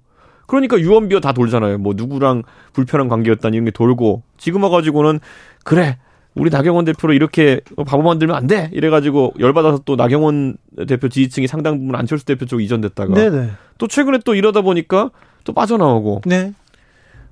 그러니까 0.47 0.79
유언비어 0.79 1.19
다 1.19 1.33
돌잖아요. 1.33 1.77
뭐 1.77 1.93
누구랑 1.95 2.43
불편한 2.73 3.07
관계였다니 3.07 3.55
이런 3.55 3.65
게 3.65 3.71
돌고 3.71 4.23
지금 4.37 4.63
와가지고는 4.63 5.19
그래 5.63 5.99
우리 6.39 6.49
나경원 6.49 6.85
대표로 6.85 7.13
이렇게 7.13 7.61
바보 7.85 8.03
만들면 8.03 8.35
안 8.35 8.47
돼. 8.47 8.69
이래가지고 8.73 9.33
열받아서 9.39 9.81
또 9.85 9.95
나경원 9.95 10.57
대표 10.87 11.09
지지층이 11.09 11.47
상당 11.47 11.79
부분 11.79 11.95
안철수 11.95 12.25
대표 12.25 12.45
쪽 12.45 12.61
이전됐다가 12.61 13.13
네네. 13.13 13.51
또 13.77 13.87
최근에 13.87 14.19
또 14.25 14.35
이러다 14.35 14.61
보니까 14.61 15.11
또 15.43 15.53
빠져나오고. 15.53 16.21
네. 16.25 16.53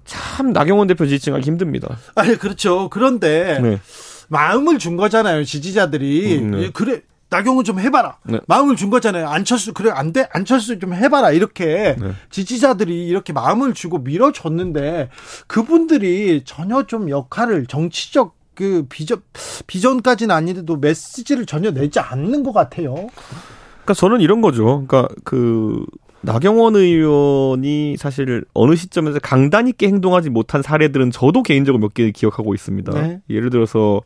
참 0.05 0.53
나경원 0.53 0.87
대표 0.87 1.05
지지층 1.05 1.33
하기 1.35 1.45
힘듭니다. 1.45 1.97
아니 2.15 2.35
그렇죠. 2.37 2.89
그런데 2.89 3.59
네. 3.59 3.79
마음을 4.27 4.79
준 4.79 4.97
거잖아요. 4.97 5.43
지지자들이 5.43 6.37
음, 6.39 6.51
네. 6.51 6.69
그래. 6.71 7.01
나경원 7.27 7.65
좀 7.65 7.79
해봐라. 7.79 8.19
네. 8.23 8.39
마음을 8.47 8.75
준 8.75 8.91
거잖아요. 8.91 9.27
안철수 9.27 9.73
그래 9.73 9.89
안 9.91 10.13
돼. 10.13 10.27
안철수 10.31 10.77
좀 10.77 10.93
해봐라. 10.93 11.31
이렇게 11.31 11.95
네. 11.99 12.11
지지자들이 12.29 13.07
이렇게 13.07 13.33
마음을 13.33 13.73
주고 13.73 13.97
밀어줬는데 13.97 15.09
그분들이 15.47 16.43
전혀 16.45 16.83
좀 16.83 17.09
역할을 17.09 17.65
정치적 17.65 18.35
그 18.55 18.85
비전 18.89 19.21
비전까지는 19.67 20.33
아닌데도 20.33 20.77
메시지를 20.77 21.45
전혀 21.45 21.71
내지 21.71 21.99
않는 21.99 22.43
것 22.43 22.53
같아요. 22.53 22.93
그러니까 22.93 23.93
저는 23.93 24.21
이런 24.21 24.41
거죠. 24.41 24.85
그러니까 24.87 25.07
그 25.23 25.85
나경원 26.21 26.75
의원이 26.75 27.97
사실 27.97 28.43
어느 28.53 28.75
시점에서 28.75 29.19
강단 29.19 29.67
있게 29.67 29.87
행동하지 29.87 30.29
못한 30.31 30.61
사례들은 30.63 31.11
저도 31.11 31.43
개인적으로 31.43 31.79
몇 31.81 31.93
개 31.93 32.09
기억하고 32.11 32.53
있습니다. 32.55 32.91
네. 32.93 33.21
예를 33.29 33.51
들어서 33.51 34.01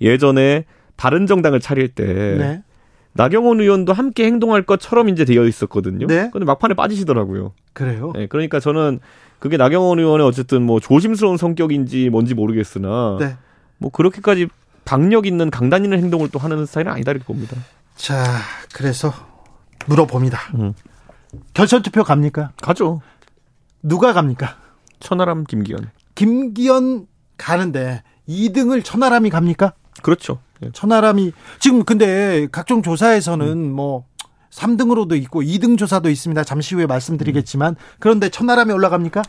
예전에 0.00 0.64
바른 0.96 1.26
정당을 1.26 1.60
차릴 1.60 1.88
때 1.88 2.04
네. 2.38 2.62
나경원 3.12 3.60
의원도 3.60 3.92
함께 3.92 4.24
행동할 4.24 4.62
것처럼 4.62 5.10
이제 5.10 5.26
되어 5.26 5.44
있었거든요. 5.44 6.06
네. 6.06 6.30
근데 6.32 6.46
막판에 6.46 6.72
빠지시더라고요. 6.74 7.52
그래요. 7.74 8.12
네, 8.14 8.26
그러니까 8.26 8.58
저는 8.58 9.00
그게 9.38 9.58
나경원 9.58 9.98
의원의 9.98 10.26
어쨌든 10.26 10.62
뭐 10.62 10.80
조심스러운 10.80 11.36
성격인지 11.36 12.08
뭔지 12.08 12.34
모르겠으나 12.34 13.18
네. 13.20 13.36
뭐 13.82 13.90
그렇게까지 13.90 14.48
박력 14.84 15.26
있는 15.26 15.50
강단 15.50 15.84
있는 15.84 15.98
행동을 15.98 16.30
또 16.30 16.38
하는 16.38 16.64
스타일은 16.64 16.90
아니다 16.90 17.10
이렇게 17.10 17.24
봅니다. 17.24 17.56
자, 17.96 18.24
그래서 18.72 19.12
물어봅니다. 19.86 20.38
음. 20.54 20.72
결선 21.52 21.82
투표 21.82 22.02
갑니까? 22.04 22.52
가죠. 22.62 23.02
누가 23.82 24.12
갑니까? 24.12 24.56
천하람 25.00 25.44
김기현. 25.44 25.90
김기현 26.14 27.06
가는데 27.36 28.02
2등을 28.28 28.84
천하람이 28.84 29.30
갑니까? 29.30 29.74
그렇죠. 30.02 30.38
예. 30.64 30.70
천하람이 30.72 31.32
지금 31.58 31.84
근데 31.84 32.46
각종 32.52 32.82
조사에서는 32.82 33.46
음. 33.46 33.72
뭐 33.72 34.04
3등으로도 34.50 35.16
있고 35.22 35.42
2등 35.42 35.78
조사도 35.78 36.10
있습니다. 36.10 36.44
잠시 36.44 36.74
후에 36.74 36.86
말씀드리겠지만 36.86 37.74
그런데 37.98 38.28
천하람이 38.28 38.72
올라갑니까? 38.72 39.22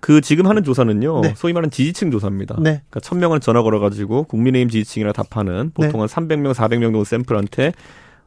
그 0.00 0.20
지금 0.20 0.46
하는 0.46 0.62
조사는요. 0.62 1.20
네. 1.22 1.34
소위 1.36 1.52
말하는 1.52 1.70
지지층 1.70 2.10
조사입니다. 2.10 2.56
네. 2.58 2.82
그러니까 2.88 3.00
1000명을 3.00 3.40
전화 3.40 3.62
걸어 3.62 3.80
가지고 3.80 4.24
국민의힘 4.24 4.68
지지층이라 4.68 5.12
답하는 5.12 5.70
보통 5.74 6.00
한 6.00 6.08
300명, 6.08 6.52
400명 6.54 6.82
정도 6.82 7.04
샘플한테 7.04 7.72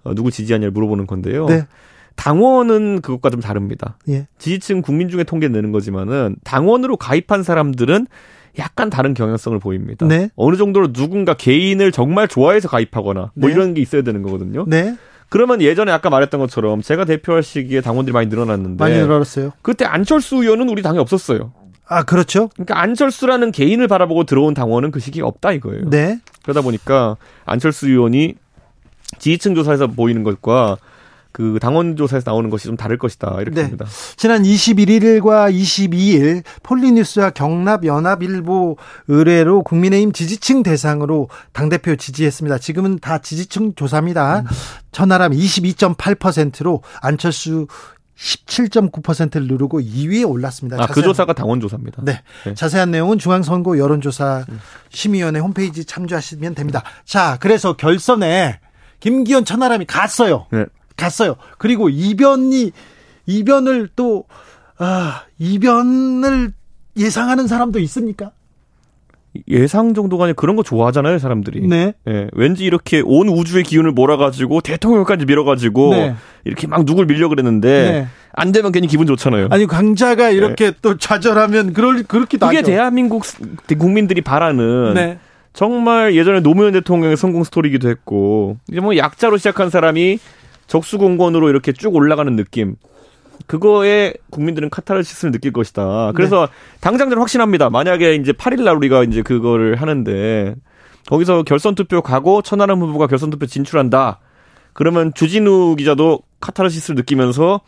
어, 0.03 0.13
누구 0.13 0.31
지지하냐를 0.31 0.71
물어보는 0.71 1.07
건데요. 1.07 1.45
네. 1.45 1.65
당원은 2.15 3.01
그것과 3.01 3.29
좀 3.29 3.39
다릅니다. 3.39 3.97
예. 4.09 4.27
지지층 4.39 4.81
국민 4.81 5.07
중에 5.07 5.23
통계 5.23 5.47
내는 5.47 5.71
거지만은 5.71 6.35
당원으로 6.43 6.97
가입한 6.97 7.43
사람들은 7.43 8.07
약간 8.57 8.89
다른 8.89 9.13
경향성을 9.13 9.57
보입니다. 9.59 10.05
네. 10.05 10.29
어느 10.35 10.57
정도로 10.57 10.91
누군가 10.91 11.35
개인을 11.35 11.93
정말 11.93 12.27
좋아해서 12.27 12.67
가입하거나 12.67 13.31
뭐 13.35 13.49
네. 13.49 13.55
이런 13.55 13.73
게 13.73 13.81
있어야 13.81 14.01
되는 14.01 14.21
거거든요. 14.21 14.65
네. 14.67 14.95
그러면 15.29 15.61
예전에 15.61 15.91
아까 15.91 16.09
말했던 16.09 16.39
것처럼 16.39 16.81
제가 16.81 17.05
대표할 17.05 17.43
시기에 17.43 17.81
당원들이 17.81 18.13
많이 18.13 18.27
늘어났는데 18.27 18.83
많이 18.83 18.95
늘어났어요. 18.95 19.53
그때 19.61 19.85
안철수 19.85 20.37
의원은 20.37 20.67
우리 20.69 20.81
당에 20.81 20.97
없었어요. 20.97 21.53
아, 21.89 22.03
그렇죠. 22.03 22.49
그러니까 22.49 22.79
안철수라는 22.79 23.51
개인을 23.51 23.87
바라보고 23.87 24.23
들어온 24.23 24.53
당원은 24.53 24.91
그 24.91 24.99
시기에 24.99 25.23
없다 25.23 25.51
이거예요. 25.53 25.89
네. 25.89 26.19
그러다 26.43 26.61
보니까 26.61 27.17
안철수 27.45 27.87
의원이 27.87 28.35
지지층 29.17 29.55
조사에서 29.55 29.87
보이는 29.87 30.23
것과 30.23 30.77
그 31.31 31.57
당원 31.61 31.95
조사에서 31.95 32.31
나오는 32.31 32.49
것이 32.49 32.65
좀 32.65 32.75
다를 32.75 32.97
것이다 32.97 33.37
이렇게 33.41 33.55
네. 33.55 33.61
봅니다. 33.63 33.85
지난 34.17 34.43
21일과 34.43 35.53
22일 35.53 36.43
폴리뉴스와 36.63 37.29
경납연합일보 37.31 38.77
의뢰로 39.07 39.63
국민의힘 39.63 40.11
지지층 40.11 40.63
대상으로 40.63 41.29
당 41.53 41.69
대표 41.69 41.95
지지했습니다. 41.95 42.57
지금은 42.57 42.99
다 42.99 43.19
지지층 43.19 43.73
조사입니다. 43.75 44.43
천하람 44.91 45.31
22.8%로 45.31 46.81
안철수 47.01 47.67
17.9%를 48.19 49.47
누르고 49.47 49.79
2위에 49.81 50.27
올랐습니다. 50.29 50.81
아, 50.81 50.87
그 50.87 51.01
자세한- 51.01 51.03
조사가 51.05 51.33
당원 51.33 51.59
조사입니다. 51.61 52.01
네. 52.03 52.21
네. 52.43 52.53
자세한 52.53 52.91
내용은 52.91 53.17
중앙선거 53.17 53.77
여론조사 53.77 54.45
심의위원회 54.89 55.39
홈페이지 55.39 55.85
참조하시면 55.85 56.53
됩니다. 56.55 56.83
자, 57.05 57.37
그래서 57.39 57.77
결선에 57.77 58.59
김기현 58.99 59.45
천하람이 59.45 59.85
갔어요. 59.85 60.47
네. 60.51 60.65
갔어요. 60.97 61.35
그리고 61.57 61.89
이변이 61.89 62.71
이변을 63.25 63.89
또 63.95 64.25
아, 64.77 65.23
이변을 65.37 66.53
예상하는 66.97 67.47
사람도 67.47 67.79
있습니까? 67.79 68.31
예상 69.47 69.93
정도가 69.93 70.25
아니라 70.25 70.33
그런 70.35 70.55
거 70.55 70.63
좋아하잖아요, 70.63 71.19
사람들이. 71.19 71.67
네. 71.67 71.93
예, 72.07 72.27
왠지 72.33 72.65
이렇게 72.65 73.01
온 73.05 73.29
우주의 73.29 73.63
기운을 73.63 73.91
몰아가지고 73.91 74.61
대통령까지 74.61 75.25
밀어가지고 75.25 75.91
네. 75.93 76.15
이렇게 76.45 76.67
막 76.67 76.85
누굴 76.85 77.05
밀려 77.05 77.29
그랬는데 77.29 77.91
네. 77.91 78.07
안 78.33 78.51
되면 78.51 78.71
괜히 78.71 78.87
기분 78.87 79.05
좋잖아요. 79.07 79.47
아니 79.51 79.67
강자가 79.67 80.29
이렇게 80.31 80.71
또 80.81 80.97
좌절하면 80.97 81.73
그럴 81.73 82.03
그렇기도 82.03 82.45
하죠. 82.47 82.61
대한민국 82.63 83.25
스- 83.25 83.37
국민들이 83.77 84.21
바라는 84.21 84.93
네. 84.95 85.19
정말 85.53 86.15
예전에 86.15 86.39
노무현 86.41 86.73
대통령의 86.73 87.17
성공 87.17 87.43
스토리이기도 87.43 87.89
했고 87.89 88.57
이제 88.71 88.79
뭐 88.79 88.95
약자로 88.97 89.37
시작한 89.37 89.69
사람이 89.69 90.19
적수공권으로 90.67 91.49
이렇게 91.49 91.71
쭉 91.71 91.95
올라가는 91.95 92.33
느낌. 92.35 92.75
그거에 93.47 94.13
국민들은 94.31 94.69
카타르시스를 94.69 95.31
느낄 95.31 95.51
것이다. 95.51 96.11
그래서 96.15 96.47
네. 96.47 96.53
당장 96.81 97.09
저는 97.09 97.21
확신합니다. 97.21 97.69
만약에 97.69 98.15
이제 98.15 98.31
8일 98.31 98.63
날 98.63 98.75
우리가 98.75 99.03
이제 99.03 99.21
그거를 99.21 99.75
하는데 99.75 100.55
거기서 101.07 101.43
결선 101.43 101.75
투표 101.75 102.01
가고 102.01 102.41
천하람 102.41 102.79
후보가 102.81 103.07
결선 103.07 103.29
투표 103.29 103.45
진출한다. 103.45 104.19
그러면 104.73 105.13
주진우 105.13 105.75
기자도 105.77 106.19
카타르시스를 106.39 106.95
느끼면서 106.95 107.61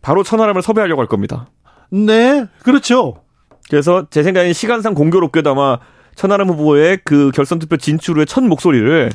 바로 0.00 0.22
천하람을 0.22 0.62
섭외하려고 0.62 1.00
할 1.00 1.08
겁니다. 1.08 1.48
네. 1.90 2.46
그렇죠. 2.62 3.22
그래서 3.68 4.06
제 4.10 4.22
생각엔 4.22 4.52
시간상 4.52 4.94
공교롭게도 4.94 5.50
아마 5.50 5.78
천하람 6.14 6.48
후보의 6.48 7.00
그 7.04 7.30
결선 7.34 7.58
투표 7.58 7.76
진출 7.76 8.16
후의 8.16 8.26
첫 8.26 8.42
목소리를 8.42 9.10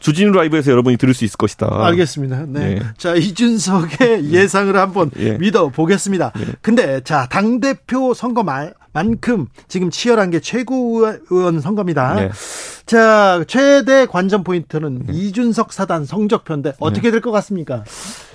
주진우 0.00 0.32
라이브에서 0.32 0.70
여러분이 0.70 0.96
들을 0.96 1.14
수 1.14 1.24
있을 1.24 1.36
것이다. 1.36 1.68
알겠습니다. 1.86 2.44
네. 2.48 2.74
네. 2.76 2.82
자, 2.98 3.14
이준석의 3.14 4.30
예상을 4.32 4.74
한번 4.76 5.10
예. 5.18 5.38
믿어 5.38 5.68
보겠습니다. 5.68 6.32
근데 6.62 7.00
자, 7.00 7.26
당대표 7.30 8.14
선거만큼 8.14 9.46
지금 9.68 9.90
치열한 9.90 10.30
게 10.30 10.40
최고위원 10.40 11.60
선거입니다. 11.60 12.14
네. 12.14 12.30
자, 12.84 13.44
최대 13.48 14.06
관전 14.06 14.44
포인트는 14.44 15.06
이준석 15.12 15.72
사단 15.72 16.04
성적표인데 16.04 16.70
네. 16.70 16.76
어떻게 16.78 17.10
될 17.10 17.20
것 17.20 17.30
같습니까? 17.32 17.82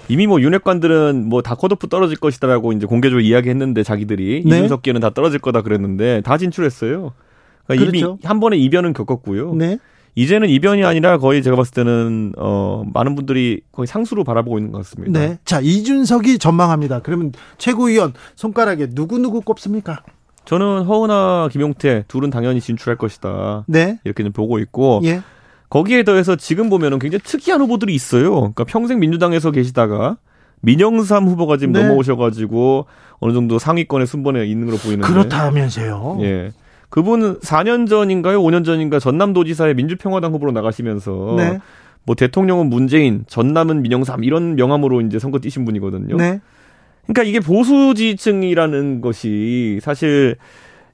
이미 0.10 0.28
뭐 0.28 0.42
윤핵관들은 0.42 1.30
뭐 1.30 1.42
다 1.42 1.56
컷오프 1.56 1.88
떨어질 1.88 2.18
것이다라고 2.18 2.74
이제 2.74 2.86
공개적으로 2.86 3.22
이야기했는데 3.22 3.84
자기들이 3.84 4.44
네. 4.46 4.58
이준석계는 4.58 5.00
다 5.00 5.12
떨어질 5.12 5.40
거다 5.40 5.62
그랬는데 5.62 6.22
다 6.26 6.38
진출했어요. 6.38 7.14
그러니까 7.68 7.90
그렇죠. 7.92 8.18
이미 8.18 8.20
한 8.28 8.40
번에 8.42 8.58
이변은 8.58 8.94
겪었고요. 8.94 9.54
네. 9.56 9.78
이제는 10.16 10.50
이변이 10.50 10.84
아니라 10.84 11.18
거의 11.18 11.42
제가 11.42 11.56
봤을 11.56 11.74
때는 11.74 12.34
어 12.38 12.84
많은 12.94 13.16
분들이 13.16 13.62
거의 13.72 13.88
상수로 13.88 14.24
바라보고 14.24 14.58
있는 14.58 14.72
것 14.72 14.80
같습니다. 14.80 15.20
네. 15.20 15.38
자, 15.46 15.62
이준석이 15.62 16.38
전망합니다. 16.38 17.02
그러면 17.02 17.32
최고위원 17.58 18.14
손가락에 18.36 18.88
누구누구 18.92 19.42
꼽습니까? 19.42 20.04
저는 20.46 20.84
허은하, 20.84 21.50
김용태 21.52 22.06
둘은 22.08 22.30
당연히 22.30 22.60
진출할 22.60 22.98
것이다. 22.98 23.64
네. 23.68 24.00
이렇게 24.04 24.24
좀 24.24 24.34
보고 24.34 24.60
있고 24.60 25.02
예. 25.04 25.22
거기에 25.70 26.04
더해서 26.04 26.36
지금 26.36 26.70
보면은 26.70 27.00
굉장히 27.00 27.22
특이한 27.24 27.62
후보들이 27.62 27.94
있어요. 27.96 28.32
그러니까 28.32 28.66
평생 28.66 29.00
민주당에서 29.00 29.52
계시다가 29.52 30.18
민영삼 30.62 31.28
후보가 31.28 31.58
지금 31.58 31.74
네. 31.74 31.84
넘어오셔가지고 31.84 32.86
어느 33.20 33.34
정도 33.34 33.60
상위권에 33.60 34.06
순번에 34.06 34.46
있는 34.46 34.66
걸로 34.66 34.78
보이는데. 34.78 35.08
그렇다면서요. 35.08 36.18
예. 36.22 36.52
그분은 36.92 37.40
4년 37.40 37.90
전인가요? 37.90 38.42
5년 38.42 38.64
전인가 38.64 39.00
전남도지사의 39.00 39.74
민주평화당 39.76 40.34
후보로 40.34 40.52
나가시면서 40.52 41.36
네. 41.38 41.60
뭐 42.04 42.16
대통령은 42.16 42.68
문재인, 42.68 43.24
전남은 43.28 43.82
민영삼 43.82 44.24
이런 44.24 44.56
명함으로 44.56 45.02
이제 45.02 45.18
선거 45.18 45.40
뛰신 45.40 45.66
분이거든요. 45.66 46.18
네. 46.18 46.42
그러니까 47.08 47.24
이게 47.24 47.40
보수 47.40 47.94
지지층이라는 47.96 49.02
것이 49.02 49.80
사실 49.82 50.36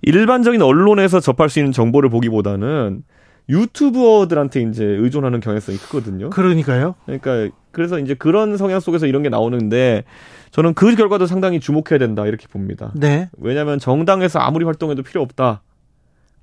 일반적인 0.04 0.62
언론에서 0.62 1.20
접할 1.20 1.50
수 1.50 1.60
있는 1.60 1.72
정보를 1.72 2.10
보기보다는 2.10 3.04
유튜버들한테 3.50 4.62
이제 4.64 4.86
의존하는 4.86 5.40
경향성이 5.40 5.78
크거든요. 5.80 6.30
그러니까요. 6.30 6.94
그러니까 7.06 7.50
그래서 7.72 7.98
이제 7.98 8.14
그런 8.14 8.56
성향 8.58 8.80
속에서 8.80 9.08
이런 9.08 9.24
게 9.24 9.30
나오는데 9.30 10.04
저는 10.52 10.76
그 10.76 10.96
결과도 10.96 11.26
상당히 11.26 11.60
주목해야 11.60 11.98
된다 11.98 12.28
이렇게 12.28 12.48
봅니다. 12.48 12.92
네. 12.96 13.30
왜냐하면 13.40 13.80
정당에서 13.80 14.40
아무리 14.40 14.66
활동해도 14.66 15.02
필요 15.02 15.22
없다. 15.22 15.62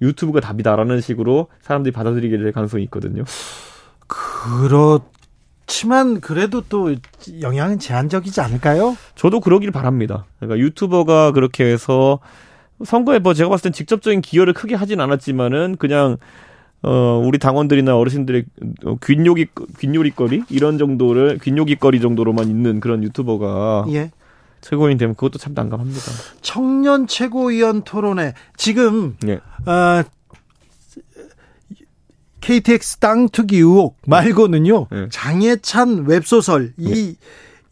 유튜브가 0.05 0.41
답이다라는 0.41 1.01
식으로 1.01 1.49
사람들이 1.63 1.93
받아들이게 1.93 2.39
될 2.39 2.53
가능성이 2.53 2.85
있거든요. 2.85 3.25
그렇지만 5.67 6.21
그래도 6.21 6.63
또 6.69 6.95
영향은 7.41 7.79
제한적이지 7.79 8.41
않을까요? 8.41 8.97
저도 9.15 9.41
그러길 9.41 9.71
바랍니다. 9.71 10.27
그러니까 10.39 10.59
유튜버가 10.59 11.33
그렇게 11.33 11.65
해서 11.65 12.21
선거에 12.85 13.19
뭐 13.19 13.35
제가 13.35 13.49
봤을 13.51 13.65
땐 13.65 13.73
직접적인 13.73 14.21
기여를 14.21 14.53
크게 14.53 14.75
하진 14.75 15.01
않았지만은 15.01 15.77
그냥 15.77 16.17
어 16.83 17.23
우리 17.25 17.39
당원들이나 17.39 17.97
어르신들의 17.97 18.45
어, 18.85 18.97
귓요기 18.97 19.47
귓요리거리 19.79 20.43
이런 20.51 20.77
정도를 20.77 21.39
귓요기거리 21.39 22.01
정도로만 22.01 22.49
있는 22.49 22.81
그런 22.81 23.03
유튜버가 23.03 23.87
예. 23.89 24.11
최고인 24.65 24.97
되면 24.97 25.15
그것도 25.15 25.39
참 25.39 25.53
난감합니다. 25.55 26.01
청년 26.41 27.07
최고위원 27.07 27.83
토론회 27.83 28.33
지금 28.57 29.17
예. 29.27 29.35
어, 29.71 30.03
KTX 32.41 32.97
땅 32.97 33.29
투기 33.29 33.59
의혹 33.59 33.99
말고는요 34.07 34.87
예. 34.93 35.09
장해찬 35.11 36.07
웹소설 36.07 36.73
이 36.79 37.15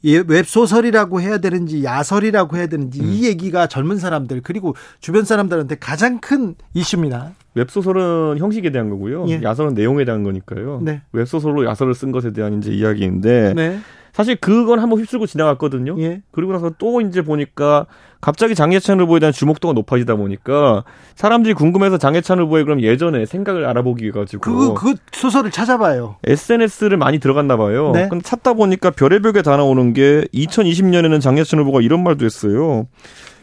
예, 0.05 0.23
웹소설이라고 0.27 1.21
해야 1.23 1.39
되는지 1.39 1.83
야설이라고 1.83 2.57
해야 2.57 2.67
되는지 2.67 3.01
음. 3.01 3.07
이 3.07 3.25
얘기가 3.25 3.69
젊은 3.69 3.97
사람들 3.97 4.43
그리고 4.43 4.75
주변 5.01 5.25
사람들한테 5.25 5.77
가장 5.77 6.21
큰 6.21 6.57
이슈입니다. 6.75 7.33
웹소설은 7.55 8.39
형식에 8.39 8.71
대한 8.71 8.91
거고요. 8.91 9.27
예. 9.29 9.41
야설은 9.43 9.75
내용에 9.75 10.05
대한 10.05 10.25
거니까요. 10.25 10.81
네. 10.83 11.03
웹소설로 11.13 11.65
야설을 11.65 11.95
쓴 11.95 12.13
것에 12.13 12.33
대한 12.33 12.59
이제 12.59 12.71
이야기인데 12.73 13.55
네. 13.55 13.79
사실 14.13 14.37
그건 14.37 14.79
한번 14.79 14.99
휩쓸고 15.01 15.27
지나갔거든요. 15.27 15.97
예. 16.01 16.21
그리고 16.33 16.53
나서 16.53 16.71
또 16.77 17.01
이제 17.01 17.23
보니까 17.23 17.87
갑자기 18.21 18.55
장예찬 18.55 19.01
후보에 19.01 19.21
대한 19.21 19.33
주목도가 19.33 19.73
높아지다 19.73 20.17
보니까 20.17 20.85
사람들이 21.15 21.55
궁금해서 21.55 21.97
장예찬 21.97 22.39
후보의 22.41 22.65
그럼 22.65 22.83
예전에 22.83 23.25
생각을 23.25 23.65
알아보기 23.65 24.11
가지고 24.11 24.43
그, 24.43 24.75
그 24.75 24.95
소설을 25.13 25.51
찾아봐요. 25.51 26.17
SNS를 26.25 26.99
많이 26.99 27.19
들어갔나 27.19 27.57
봐요. 27.57 27.91
네. 27.93 28.09
근데 28.09 28.23
찾다 28.23 28.53
보니까 28.53 28.91
별의별 28.91 29.33
게 29.33 29.43
다 29.43 29.57
나오는 29.57 29.93
게 29.95 30.27
2020년에는 30.35 31.21
장예찬 31.21 31.59
후보가 31.61 31.81
이런 31.81 32.05
말도 32.05 32.25
했어요. 32.25 32.87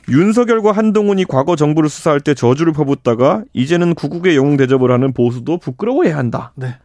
윤석열과 0.08 0.72
한동훈이 0.72 1.26
과거 1.26 1.56
정부를 1.56 1.90
수사할 1.90 2.20
때 2.22 2.34
저주를 2.34 2.74
퍼붓다가 2.74 3.44
이제는 3.54 3.96
구국의 3.96 4.36
영웅 4.36 4.56
대접을 4.58 4.92
하는 4.92 5.14
보수도 5.14 5.58
부끄러워해야 5.58 6.18
한다. 6.18 6.52
네. 6.56 6.78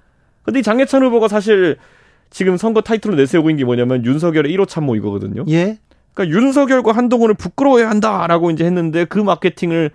근데 0.42 0.60
이 0.60 0.62
장예찬 0.62 1.02
후보가 1.04 1.28
사실 1.28 1.76
지금 2.34 2.56
선거 2.56 2.80
타이틀로 2.80 3.14
내세우고 3.14 3.48
있는 3.48 3.58
게 3.60 3.64
뭐냐면 3.64 4.04
윤석열의 4.04 4.52
1호 4.56 4.66
참모 4.66 4.96
이거거든요. 4.96 5.44
예. 5.48 5.78
그러니까 6.12 6.36
윤석열과 6.36 6.90
한동훈을 6.90 7.34
부끄러워해야 7.34 7.88
한다라고 7.88 8.50
이제 8.50 8.64
했는데 8.64 9.04
그 9.04 9.20
마케팅을 9.20 9.92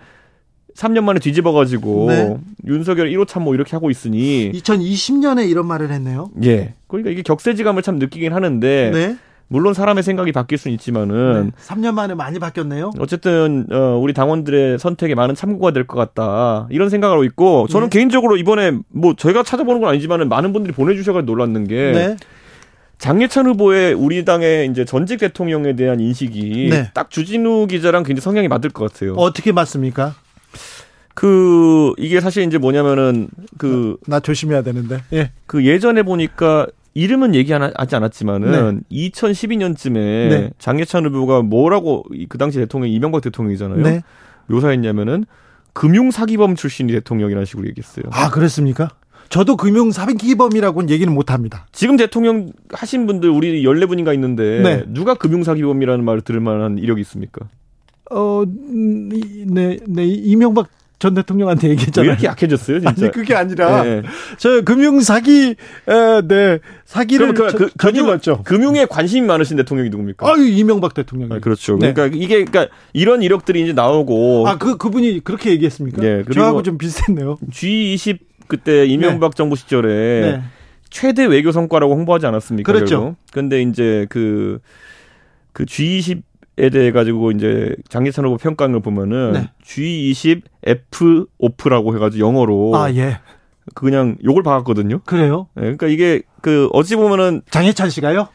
3년 0.74 1.02
만에 1.02 1.20
뒤집어가지고 1.20 2.06
네. 2.08 2.36
윤석열 2.66 3.10
1호 3.10 3.28
참모 3.28 3.52
이렇게 3.52 3.72
하고 3.72 3.90
있으니 3.90 4.52
2020년에 4.52 5.50
이런 5.50 5.66
말을 5.66 5.90
했네요. 5.90 6.30
예. 6.42 6.72
그러니까 6.86 7.10
이게 7.10 7.20
격세지감을 7.20 7.82
참 7.82 7.98
느끼긴 7.98 8.32
하는데 8.32 8.90
네. 8.90 9.16
물론 9.52 9.74
사람의 9.74 10.04
생각이 10.04 10.30
바뀔 10.30 10.58
수는 10.58 10.74
있지만은 10.76 11.46
네. 11.46 11.64
3년 11.66 11.92
만에 11.94 12.14
많이 12.14 12.38
바뀌었네요. 12.38 12.92
어쨌든 13.00 13.66
어, 13.72 13.98
우리 14.00 14.14
당원들의 14.14 14.78
선택에 14.78 15.16
많은 15.16 15.34
참고가 15.34 15.72
될 15.72 15.86
것 15.88 15.96
같다 15.98 16.68
이런 16.70 16.88
생각을 16.88 17.14
하고 17.14 17.24
있고 17.24 17.66
저는 17.68 17.90
네. 17.90 17.98
개인적으로 17.98 18.36
이번에 18.36 18.72
뭐 18.88 19.14
저희가 19.16 19.42
찾아보는 19.42 19.80
건 19.80 19.90
아니지만은 19.90 20.28
많은 20.28 20.52
분들이 20.52 20.72
보내주셔서 20.72 21.22
놀랐는 21.22 21.66
게 21.66 21.74
네. 21.92 22.16
장예찬 22.98 23.46
후보의 23.46 23.94
우리 23.94 24.24
당의 24.24 24.68
이제 24.68 24.84
전직 24.84 25.18
대통령에 25.18 25.74
대한 25.74 25.98
인식이 25.98 26.68
네. 26.70 26.90
딱 26.94 27.10
주진우 27.10 27.66
기자랑 27.66 28.04
굉장히 28.04 28.20
성향이 28.22 28.46
맞을 28.46 28.70
것 28.70 28.92
같아요. 28.92 29.14
어떻게 29.14 29.50
맞습니까? 29.50 30.14
그 31.14 31.92
이게 31.98 32.20
사실 32.20 32.44
이제 32.44 32.56
뭐냐면은 32.58 33.28
그나 33.58 34.20
조심해야 34.20 34.62
되는데. 34.62 35.02
예. 35.12 35.32
그 35.46 35.64
예전에 35.66 36.02
보니까 36.02 36.66
이름은 37.00 37.34
얘기하지 37.34 37.96
않았지만은 37.96 38.82
네. 38.90 39.10
2012년쯤에 39.10 39.94
네. 39.94 40.50
장예찬 40.58 41.06
후보가 41.06 41.40
뭐라고 41.40 42.04
그 42.28 42.36
당시 42.36 42.58
대통령 42.58 42.90
이명박 42.90 43.22
대통령이잖아요. 43.22 43.82
네. 43.82 44.02
묘사했냐면은 44.48 45.24
금융 45.72 46.10
사기범 46.10 46.56
출신이 46.56 46.92
대통령이라는 46.92 47.46
식으로 47.46 47.68
얘기했어요. 47.68 48.04
아, 48.10 48.30
그랬습니까? 48.30 48.90
저도 49.30 49.56
금융 49.56 49.92
사기범이라고는 49.92 50.90
얘기는 50.90 51.10
못 51.12 51.30
합니다. 51.30 51.66
지금 51.72 51.96
대통령 51.96 52.52
하신 52.70 53.06
분들 53.06 53.30
우리 53.30 53.62
14분인가 53.62 54.12
있는데 54.14 54.60
네. 54.60 54.84
누가 54.88 55.14
금융 55.14 55.42
사기범이라는 55.42 56.04
말을 56.04 56.20
들을 56.20 56.40
만한 56.40 56.76
이력이 56.76 57.00
있습니까? 57.00 57.46
어, 58.10 58.42
음, 58.42 59.08
네, 59.46 59.78
네, 59.86 60.04
이명박 60.04 60.68
전 61.00 61.14
대통령한테 61.14 61.70
얘기했잖아요. 61.70 62.10
왜 62.10 62.12
이렇게 62.12 62.26
약해졌어요, 62.26 62.80
진짜? 62.80 63.06
아니, 63.06 63.10
그게 63.10 63.34
아니라, 63.34 63.82
네. 63.82 64.02
저 64.36 64.60
금융 64.60 65.00
사기, 65.00 65.56
에, 65.88 66.20
네, 66.28 66.58
사기를 66.84 67.32
그, 67.32 67.46
그, 67.46 67.70
금융, 67.78 68.20
죠 68.20 68.42
금융에 68.42 68.84
관심이 68.84 69.26
많으신 69.26 69.56
대통령이 69.56 69.88
누굽니까? 69.88 70.28
아, 70.28 70.36
이명박 70.36 70.92
대통령이. 70.92 71.32
아, 71.32 71.38
그렇죠. 71.38 71.78
네. 71.78 71.94
그러니까 71.94 72.18
이게, 72.18 72.44
그러니까 72.44 72.74
이런 72.92 73.22
이력들이 73.22 73.62
이제 73.62 73.72
나오고. 73.72 74.46
아, 74.46 74.58
그, 74.58 74.76
그분이 74.76 75.20
그렇게 75.24 75.50
얘기했습니까? 75.52 76.02
네. 76.02 76.22
저하고 76.34 76.62
좀 76.62 76.76
비슷했네요. 76.76 77.38
G20 77.50 78.18
그때 78.46 78.84
이명박 78.84 79.30
네. 79.30 79.36
정부 79.38 79.56
시절에 79.56 79.88
네. 79.88 80.42
최대 80.90 81.24
외교 81.24 81.50
성과라고 81.50 81.94
홍보하지 81.94 82.26
않았습니까? 82.26 82.70
그렇죠. 82.70 83.16
근데 83.32 83.62
이제 83.62 84.06
그, 84.10 84.58
그 85.54 85.64
G20 85.64 86.18
에 86.18 86.22
대해 86.68 86.92
가지고 86.92 87.30
이제 87.30 87.74
장기찬 87.88 88.24
후보 88.26 88.36
평가한 88.36 88.72
걸 88.72 88.82
보면은 88.82 89.32
네. 89.32 89.50
G20 89.64 90.42
F 90.66 91.26
오프라고 91.38 91.94
해가지고 91.94 92.26
영어로 92.26 92.76
아 92.76 92.92
예. 92.92 93.18
그냥 93.74 94.16
욕을 94.24 94.42
박았거든요. 94.42 95.00
그래요? 95.06 95.46
네, 95.54 95.62
그러니까 95.62 95.86
이게 95.86 96.22
그 96.42 96.68
어찌 96.72 96.96
보면은 96.96 97.40
장혜찬 97.50 97.88
씨가요? 97.88 98.28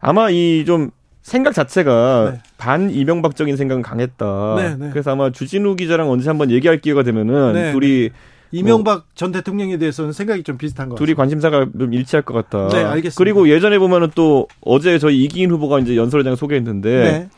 아마 0.00 0.30
이 0.30 0.64
좀 0.66 0.90
생각 1.26 1.54
자체가 1.54 2.30
네. 2.34 2.40
반 2.56 2.88
이명박적인 2.88 3.56
생각은 3.56 3.82
강했다. 3.82 4.54
네, 4.58 4.76
네. 4.76 4.90
그래서 4.92 5.10
아마 5.10 5.32
주진우 5.32 5.74
기자랑 5.74 6.08
언제 6.08 6.30
한번 6.30 6.52
얘기할 6.52 6.80
기회가 6.80 7.02
되면은 7.02 7.52
네, 7.52 7.72
둘이 7.72 8.10
이명박 8.52 8.92
뭐, 8.94 9.02
전 9.16 9.32
대통령에 9.32 9.76
대해서는 9.76 10.12
생각이 10.12 10.44
좀 10.44 10.56
비슷한 10.56 10.88
것 10.88 10.94
같아요. 10.94 11.04
둘이 11.04 11.16
관심사가 11.16 11.66
좀 11.76 11.92
일치할 11.92 12.22
것 12.22 12.32
같다. 12.32 12.68
네, 12.68 12.84
알겠습니다. 12.84 13.16
그리고 13.18 13.48
예전에 13.48 13.80
보면은 13.80 14.10
또 14.14 14.46
어제 14.60 15.00
저희 15.00 15.24
이기인 15.24 15.50
후보가 15.50 15.80
이제 15.80 15.96
연설회장 15.96 16.36
소개했는데 16.36 16.90
네. 16.90 17.28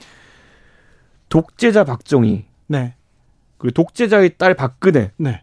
독재자 1.29 1.85
박정희. 1.85 2.45
네. 2.69 2.95
그리고 3.59 3.75
독재자의 3.75 4.37
딸 4.39 4.55
박근혜. 4.55 5.13
네. 5.17 5.43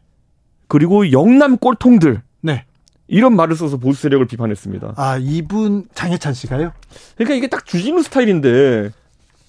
그리고 0.67 1.11
영남 1.11 1.57
꼴통들. 1.57 2.21
네. 2.41 2.65
이런 3.07 3.35
말을 3.35 3.55
써서 3.55 3.77
보수 3.77 4.01
세력을 4.01 4.25
비판했습니다. 4.25 4.93
아, 4.95 5.17
이분 5.17 5.85
장혜찬 5.93 6.33
씨가요? 6.33 6.73
그러니까 7.15 7.35
이게 7.35 7.47
딱 7.47 7.65
주진우 7.65 8.01
스타일인데. 8.03 8.91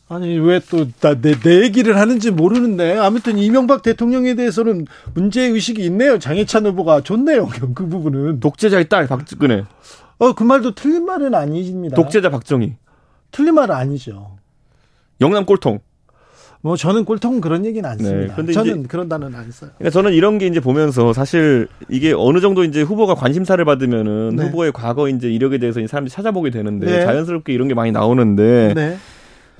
아니, 0.09 0.39
왜 0.39 0.61
또, 0.71 0.87
나, 1.01 1.21
내, 1.21 1.35
내 1.35 1.63
얘기를 1.63 1.97
하는지 1.97 2.31
모르는데. 2.31 2.97
아무튼 2.99 3.39
이명박 3.39 3.83
대통령에 3.83 4.35
대해서는 4.35 4.87
문제 5.15 5.43
의식이 5.43 5.85
있네요. 5.87 6.19
장혜찬 6.19 6.67
후보가 6.67 7.01
좋네요. 7.01 7.49
그 7.75 7.89
부분은. 7.89 8.41
독재자의 8.41 8.89
딸, 8.89 9.07
박근혜. 9.07 9.65
어, 10.19 10.33
그 10.35 10.45
말도 10.45 10.75
틀린 10.75 11.05
말은 11.05 11.35
아닙니다. 11.35 11.97
독재자 11.97 12.31
박정희. 12.31 12.77
틀린 13.33 13.55
말은 13.55 13.75
아니죠. 13.75 14.37
영남 15.21 15.45
꼴통. 15.45 15.81
뭐 16.67 16.77
저는 16.77 17.05
꼴통 17.05 17.41
그런 17.41 17.65
얘기는 17.65 17.89
안 17.89 17.97
씁니다. 17.97 18.35
네, 18.43 18.53
저는 18.53 18.89
그런 18.89 19.09
단어는 19.09 19.39
안 19.39 19.53
써요. 19.53 19.71
그러니까 19.79 19.93
저는 19.93 20.15
이런 20.15 20.37
게 20.39 20.49
이제 20.49 20.59
보면서 20.59 21.13
사실 21.13 21.69
이게 21.89 22.13
어느 22.13 22.41
정도 22.41 22.65
이제 22.65 22.83
후보가 22.83 23.15
관심사를 23.15 23.65
받으면은 23.65 24.35
네. 24.35 24.47
후보의 24.47 24.73
과거 24.73 25.09
이제 25.09 25.29
이력에 25.29 25.59
대해서 25.59 25.79
사람들이 25.87 26.11
찾아보게 26.11 26.51
되는데 26.51 26.87
네. 26.87 27.05
자연스럽게 27.05 27.53
이런 27.53 27.69
게 27.69 27.75
많이 27.75 27.93
나오는데 27.93 28.73
네. 28.75 28.97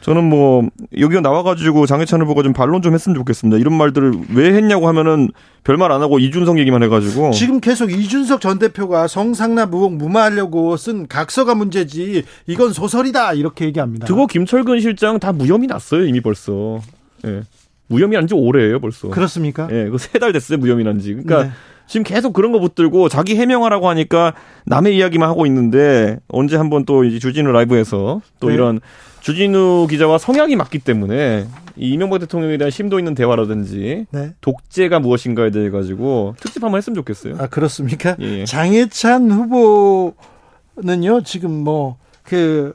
저는 0.01 0.25
뭐 0.25 0.69
여기 0.99 1.21
나와가지고 1.21 1.87
장혜찬 1.87 2.23
후보가 2.23 2.43
좀 2.43 2.53
반론 2.53 2.83
좀 2.83 2.93
했으면 2.93 3.15
좋겠습니다. 3.15 3.59
이런 3.59 3.75
말들을 3.75 4.13
왜 4.35 4.53
했냐고 4.55 4.89
하면은 4.89 5.31
별말 5.63 5.93
안 5.93 6.03
하고 6.03 6.19
이준석 6.19 6.59
얘기만 6.59 6.83
해가지고 6.83 7.31
지금 7.31 7.61
계속 7.61 7.93
이준석 7.93 8.41
전 8.41 8.59
대표가 8.59 9.07
성상납 9.07 9.73
의혹 9.73 9.95
무마하려고 9.95 10.77
쓴 10.77 11.07
각서가 11.07 11.55
문제지 11.55 12.25
이건 12.49 12.73
소설이다 12.73 13.35
이렇게 13.35 13.67
얘기합니다. 13.67 14.09
그거 14.09 14.27
김철근 14.27 14.81
실장 14.81 15.21
다 15.21 15.31
무혐의 15.31 15.69
났어요 15.69 16.05
이미 16.05 16.21
벌써. 16.21 16.81
예. 17.25 17.43
무혐의 17.89 18.19
난지 18.19 18.35
오래예요 18.35 18.81
벌써. 18.81 19.09
그렇습니까? 19.09 19.69
예, 19.71 19.89
그 19.89 19.97
세 19.97 20.19
달 20.19 20.33
됐어요 20.33 20.59
무혐의 20.59 20.85
난 20.85 20.99
지. 20.99 21.13
그러니까. 21.15 21.45
네. 21.45 21.51
지금 21.89 22.03
계속 22.03 22.33
그런 22.33 22.51
거 22.51 22.59
붙들고 22.59 23.09
자기 23.09 23.37
해명하라고 23.37 23.89
하니까 23.89 24.35
남의 24.65 24.97
이야기만 24.97 25.29
하고 25.29 25.47
있는데 25.47 26.19
언제 26.27 26.57
한번 26.57 26.85
또 26.85 27.05
이제 27.05 27.21
주진우 27.21 27.53
라이브에서 27.53 28.23
또 28.41 28.49
네. 28.49 28.55
이런 28.55 28.81
주진우 29.21 29.87
기자와 29.89 30.19
성향이 30.19 30.57
맞기 30.57 30.81
때문에 30.81 31.47
이 31.77 31.91
이명박 31.91 32.19
대통령에 32.19 32.57
대한 32.59 32.73
심도 32.73 32.99
있는 32.99 33.15
대화라든지 33.15 34.07
네. 34.11 34.33
독재가 34.41 34.99
무엇인가에 34.99 35.51
대해 35.53 35.71
가지고 35.71 36.35
특집 36.41 36.65
한번 36.65 36.79
했으면 36.79 36.97
좋겠어요. 36.97 37.37
아 37.39 37.47
그렇습니까? 37.47 38.17
예. 38.21 38.41
예. 38.41 38.45
장해찬 38.45 39.31
후보는요 39.31 41.23
지금 41.23 41.53
뭐 41.63 41.99
그 42.25 42.75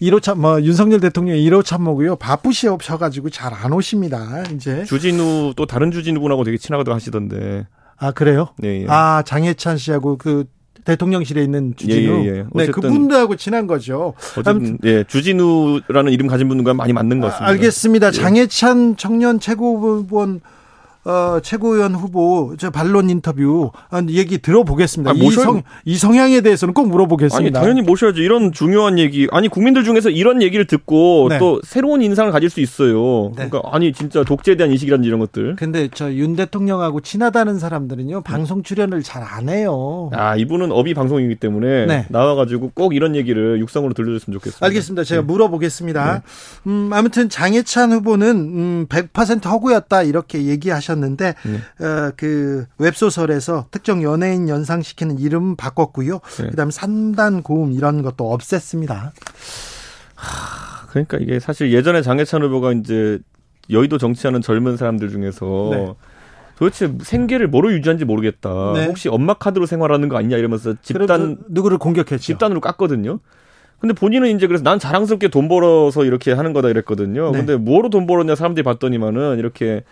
1호 0.00 0.22
참, 0.22 0.40
뭐, 0.40 0.60
윤석열 0.62 1.00
대통령 1.00 1.36
1호 1.36 1.64
참모고요. 1.64 2.16
바쁘셔가지고 2.16 3.30
잘 3.30 3.52
안 3.56 3.72
오십니다, 3.72 4.44
이제. 4.54 4.84
주진우, 4.84 5.54
또 5.56 5.64
다른 5.66 5.90
주진우 5.90 6.20
분하고 6.20 6.44
되게 6.44 6.58
친하다고 6.58 6.94
하시던데. 6.94 7.66
아, 7.96 8.10
그래요? 8.10 8.48
네. 8.58 8.82
예. 8.82 8.86
아, 8.88 9.22
장혜찬 9.24 9.78
씨하고 9.78 10.18
그 10.18 10.44
대통령실에 10.84 11.42
있는 11.42 11.74
주진우. 11.74 12.24
예, 12.24 12.24
예, 12.24 12.38
예. 12.38 12.44
네, 12.52 12.66
그분들하고 12.66 13.36
친한 13.36 13.66
거죠. 13.66 14.12
어쨌든 14.38 14.78
예, 14.84 15.04
주진우라는 15.04 16.12
이름 16.12 16.26
가진 16.26 16.48
분과 16.48 16.74
많이 16.74 16.92
맞는 16.92 17.20
것 17.20 17.28
같습니다. 17.28 17.48
알겠습니다. 17.50 18.06
예. 18.08 18.10
장혜찬 18.12 18.96
청년 18.96 19.40
최고위원 19.40 20.40
어, 21.06 21.38
최고위원 21.40 21.94
후보 21.94 22.54
저 22.58 22.70
반론 22.70 23.10
인터뷰 23.10 23.70
얘기 24.08 24.38
들어보겠습니다. 24.38 25.12
아니, 25.12 25.20
모셔... 25.20 25.40
이, 25.40 25.44
성, 25.44 25.62
이 25.84 25.96
성향에 25.96 26.40
대해서는 26.40 26.74
꼭 26.74 26.88
물어보겠습니다. 26.88 27.58
아니 27.58 27.66
당연히 27.66 27.82
모셔야죠. 27.86 28.22
이런 28.22 28.52
중요한 28.52 28.98
얘기. 28.98 29.28
아니 29.30 29.48
국민들 29.48 29.84
중에서 29.84 30.10
이런 30.10 30.42
얘기를 30.42 30.66
듣고 30.66 31.28
네. 31.30 31.38
또 31.38 31.60
새로운 31.62 32.02
인상을 32.02 32.32
가질 32.32 32.50
수 32.50 32.60
있어요. 32.60 33.32
네. 33.36 33.48
그러니까 33.48 33.62
아니 33.70 33.92
진짜 33.92 34.24
독재에 34.24 34.56
대한 34.56 34.72
인식이라든지 34.72 35.06
이런 35.06 35.20
것들. 35.20 35.56
근데 35.56 35.88
저 35.88 36.16
윤 36.16 36.34
대통령하고 36.34 37.00
친하다는 37.00 37.58
사람들은요 37.58 38.22
방송 38.22 38.62
출연을 38.62 39.02
잘 39.02 39.26
안 39.26 39.48
해요. 39.48 40.10
아 40.12 40.36
이분은 40.36 40.72
업이 40.72 40.94
방송이기 40.94 41.36
때문에 41.36 41.86
네. 41.86 42.06
나와가지고 42.08 42.72
꼭 42.74 42.94
이런 42.94 43.16
얘기를 43.16 43.58
육성으로 43.60 43.92
들려줬으면 43.92 44.38
좋겠습니다. 44.38 44.64
알겠습니다. 44.64 45.04
제가 45.04 45.22
네. 45.22 45.26
물어보겠습니다. 45.26 46.12
네. 46.14 46.20
음, 46.70 46.90
아무튼 46.92 47.28
장해찬 47.28 47.92
후보는 47.92 48.28
음, 48.36 48.86
100% 48.88 49.44
허구였다 49.46 50.02
이렇게 50.04 50.44
얘기하셨 50.44 50.95
는데 51.00 51.34
네. 51.44 51.84
어, 51.84 52.12
그 52.16 52.66
웹소설에서 52.78 53.66
특정 53.70 54.02
연예인 54.02 54.48
연상시키는 54.48 55.18
이름 55.18 55.56
바꿨고요. 55.56 56.20
네. 56.38 56.50
그다음에 56.50 56.70
산단 56.70 57.42
고음 57.42 57.72
이런 57.72 58.02
것도 58.02 58.36
없앴습니다. 58.36 59.10
하, 60.14 60.86
그러니까 60.88 61.18
이게 61.18 61.38
사실 61.38 61.72
예전에 61.72 62.02
장해찬 62.02 62.42
후보가 62.42 62.72
이제 62.72 63.18
여의도 63.70 63.98
정치하는 63.98 64.40
젊은 64.42 64.76
사람들 64.76 65.10
중에서 65.10 65.68
네. 65.72 65.94
도대체 66.56 66.92
생계를 67.00 67.48
뭐로 67.48 67.72
유지하는지 67.72 68.04
모르겠다. 68.04 68.72
네. 68.74 68.86
혹시 68.86 69.08
엄마 69.08 69.34
카드로 69.34 69.66
생활하는 69.66 70.08
거 70.08 70.16
아니냐 70.16 70.36
이러면서 70.36 70.74
집단 70.82 71.38
누구를 71.48 71.78
공격했죠. 71.78 72.18
집단으로 72.18 72.60
깠거든요. 72.60 73.20
근데 73.78 73.92
본인은 73.92 74.34
이제 74.34 74.46
그래서 74.46 74.64
난 74.64 74.78
자랑스럽게 74.78 75.28
돈 75.28 75.48
벌어서 75.48 76.04
이렇게 76.04 76.32
하는 76.32 76.54
거다 76.54 76.70
이랬거든요. 76.70 77.30
네. 77.30 77.38
근데 77.38 77.56
뭐로 77.56 77.90
돈 77.90 78.06
벌었냐 78.06 78.34
사람들이 78.34 78.64
봤더니만은 78.64 79.38
이렇게 79.38 79.84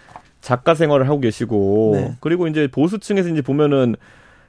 작가 0.44 0.74
생활을 0.74 1.08
하고 1.08 1.20
계시고 1.20 1.92
네. 1.94 2.14
그리고 2.20 2.46
이제 2.46 2.68
보수층에서 2.70 3.30
이제 3.30 3.40
보면은 3.40 3.96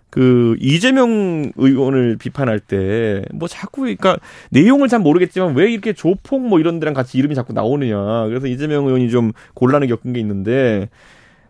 그 0.10 0.56
이재명 0.60 1.52
의원을 1.56 2.18
비판할 2.18 2.60
때 2.60 3.24
뭐 3.34 3.48
자꾸 3.48 3.82
그러니까 3.82 4.18
내용을 4.52 4.88
잘 4.88 5.00
모르겠지만 5.00 5.56
왜 5.56 5.72
이렇게 5.72 5.94
조폭 5.94 6.48
뭐 6.48 6.60
이런 6.60 6.80
데랑 6.80 6.94
같이 6.94 7.18
이름이 7.18 7.34
자꾸 7.36 7.54
나오느냐. 7.54 8.26
그래서 8.28 8.48
이재명 8.48 8.86
의원이 8.86 9.10
좀 9.10 9.32
곤란을 9.56 9.88
겪은 9.88 10.14
게 10.14 10.20
있는데 10.20 10.90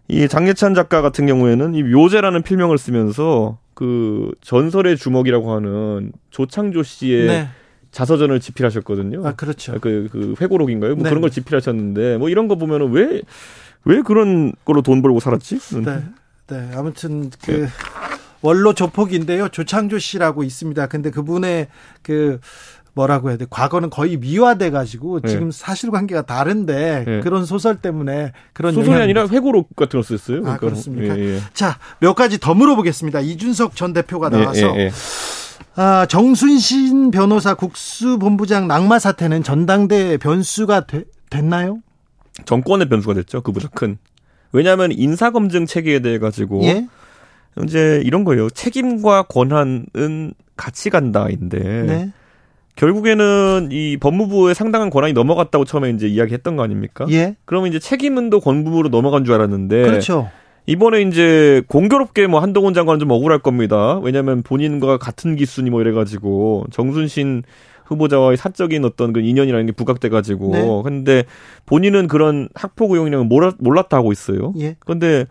이 0.07 0.27
장예찬 0.27 0.75
작가 0.75 1.01
같은 1.01 1.25
경우에는 1.25 1.73
이 1.73 1.83
묘제라는 1.83 2.43
필명을 2.43 2.77
쓰면서 2.77 3.57
그 3.73 4.31
전설의 4.41 4.97
주먹이라고 4.97 5.53
하는 5.53 6.11
조창조 6.29 6.83
씨의 6.83 7.27
네. 7.27 7.47
자서전을 7.91 8.39
집필하셨거든요. 8.39 9.25
아, 9.25 9.33
그렇죠. 9.35 9.79
그, 9.79 10.09
그 10.11 10.35
회고록인가요? 10.41 10.95
뭐 10.95 11.03
네. 11.03 11.09
그런 11.09 11.21
걸 11.21 11.31
집필하셨는데 11.31 12.17
뭐 12.17 12.29
이런 12.29 12.47
거 12.47 12.55
보면은 12.55 12.91
왜, 12.91 13.21
왜 13.85 14.01
그런 14.01 14.53
걸로 14.65 14.81
돈 14.81 15.01
벌고 15.01 15.19
살았지? 15.19 15.59
네. 15.83 16.03
네. 16.47 16.71
아무튼 16.75 17.31
그 17.43 17.51
네. 17.51 17.67
원로 18.41 18.73
조폭인데요. 18.73 19.49
조창조 19.49 19.97
씨라고 19.99 20.43
있습니다. 20.43 20.87
근데 20.87 21.09
그분의 21.09 21.67
그 22.01 22.39
뭐라고 22.93 23.29
해야 23.29 23.37
돼? 23.37 23.45
과거는 23.49 23.89
거의 23.89 24.17
미화돼 24.17 24.71
가지고 24.71 25.19
네. 25.19 25.29
지금 25.29 25.51
사실관계가 25.51 26.23
다른데 26.23 27.03
네. 27.05 27.19
그런 27.21 27.45
소설 27.45 27.75
때문에 27.75 28.31
그런 28.53 28.73
소설이. 28.73 29.01
아니라 29.01 29.27
회고록 29.27 29.75
같은 29.75 29.99
거 29.99 30.03
썼어요. 30.03 30.47
아, 30.47 30.57
그렇습니까? 30.57 31.17
예, 31.17 31.35
예. 31.35 31.39
자, 31.53 31.77
몇 31.99 32.13
가지 32.13 32.39
더 32.39 32.53
물어보겠습니다. 32.53 33.19
이준석 33.19 33.75
전 33.75 33.91
대표가 33.91 34.29
예, 34.31 34.37
나와서 34.37 34.61
예, 34.77 34.85
예, 34.85 34.91
아, 35.75 36.05
정순신 36.05 37.11
변호사 37.11 37.53
국수본부장 37.53 38.67
낙마 38.67 38.97
사태는 38.99 39.43
전당대 39.43 40.17
변수가 40.17 40.85
되, 40.87 41.03
됐나요? 41.29 41.79
정권의 42.43 42.89
변수가 42.89 43.13
됐죠. 43.13 43.41
그보다 43.41 43.69
큰. 43.73 43.97
왜냐하면 44.51 44.91
인사검증 44.91 45.65
체계에 45.65 45.99
대해 45.99 46.19
가지고 46.19 46.63
예? 46.63 46.87
이제 47.63 48.01
이런 48.03 48.23
거예요. 48.23 48.49
책임과 48.49 49.23
권한은 49.23 50.33
같이 50.57 50.89
간다인데 50.89 51.59
네. 51.59 52.11
결국에는 52.75 53.69
이 53.71 53.97
법무부에 53.97 54.53
상당한 54.53 54.89
권한이 54.89 55.13
넘어갔다고 55.13 55.65
처음에 55.65 55.91
이제 55.91 56.07
이야기했던 56.07 56.57
거 56.57 56.63
아닙니까? 56.63 57.05
예. 57.09 57.35
그러면 57.45 57.69
이제 57.69 57.79
책임은 57.79 58.29
또 58.29 58.41
권부부로 58.41 58.89
넘어간 58.89 59.23
줄 59.23 59.33
알았는데 59.33 59.83
그렇죠. 59.83 60.29
이번에 60.65 61.01
이제 61.03 61.61
공교롭게 61.67 62.27
뭐 62.27 62.41
한동훈 62.41 62.73
장관은 62.73 62.99
좀 62.99 63.11
억울할 63.11 63.39
겁니다. 63.39 63.99
왜냐하면 63.99 64.41
본인과 64.41 64.97
같은 64.97 65.35
기순이 65.35 65.69
뭐 65.69 65.81
이래가지고 65.81 66.65
정순신 66.71 67.43
후보자와의 67.85 68.37
사적인 68.37 68.83
어떤 68.85 69.13
그 69.13 69.19
인연이라는 69.19 69.65
게 69.67 69.71
부각돼 69.71 70.09
가지고 70.09 70.51
네. 70.51 70.81
근데 70.83 71.23
본인은 71.65 72.07
그런 72.07 72.49
학폭 72.55 72.91
의혹이랑은 72.91 73.27
몰랐, 73.27 73.55
몰랐다 73.59 73.97
하고 73.97 74.11
있어요. 74.11 74.53
예. 74.59 74.75
근데 74.79 75.25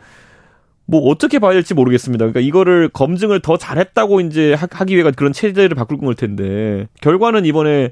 뭐 0.86 1.00
어떻게 1.08 1.38
봐야 1.38 1.52
될지 1.52 1.74
모르겠습니다. 1.74 2.24
그러니까 2.24 2.40
이거를 2.40 2.88
검증을 2.88 3.40
더 3.40 3.56
잘했다고 3.56 4.20
이제 4.20 4.54
하기 4.54 4.94
위해가 4.94 5.10
그런 5.10 5.32
체제를 5.32 5.74
바꿀 5.74 5.98
걸 5.98 6.14
텐데 6.14 6.88
결과는 7.00 7.44
이번에 7.46 7.90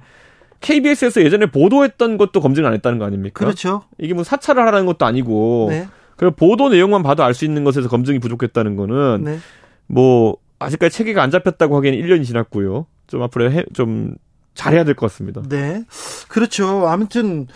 KBS에서 0.60 1.22
예전에 1.22 1.46
보도했던 1.46 2.18
것도 2.18 2.40
검증을 2.40 2.68
안 2.68 2.74
했다는 2.74 2.98
거 2.98 3.04
아닙니까? 3.04 3.44
그렇죠. 3.44 3.82
이게 3.98 4.14
뭐 4.14 4.24
사찰을 4.24 4.62
하라는 4.66 4.86
것도 4.86 5.04
아니고 5.06 5.68
네. 5.70 5.88
그 6.16 6.30
보도 6.30 6.68
내용만 6.68 7.02
봐도 7.02 7.24
알 7.24 7.34
수 7.34 7.44
있는 7.44 7.64
것에서 7.64 7.88
검증이 7.88 8.20
부족했다는 8.20 8.76
거는 8.76 9.24
네. 9.24 9.38
뭐 9.86 10.36
아직까지 10.60 10.96
체계가 10.96 11.22
안 11.22 11.30
잡혔다고 11.30 11.76
하기에는 11.78 11.98
1년이 12.00 12.24
지났고요. 12.24 12.86
좀 13.08 13.22
앞으로 13.22 13.50
해, 13.50 13.64
좀 13.72 14.14
잘해야 14.54 14.84
될 14.84 14.94
것 14.94 15.10
같습니다. 15.10 15.42
네. 15.48 15.84
그렇죠. 16.28 16.86
아무튼 16.88 17.46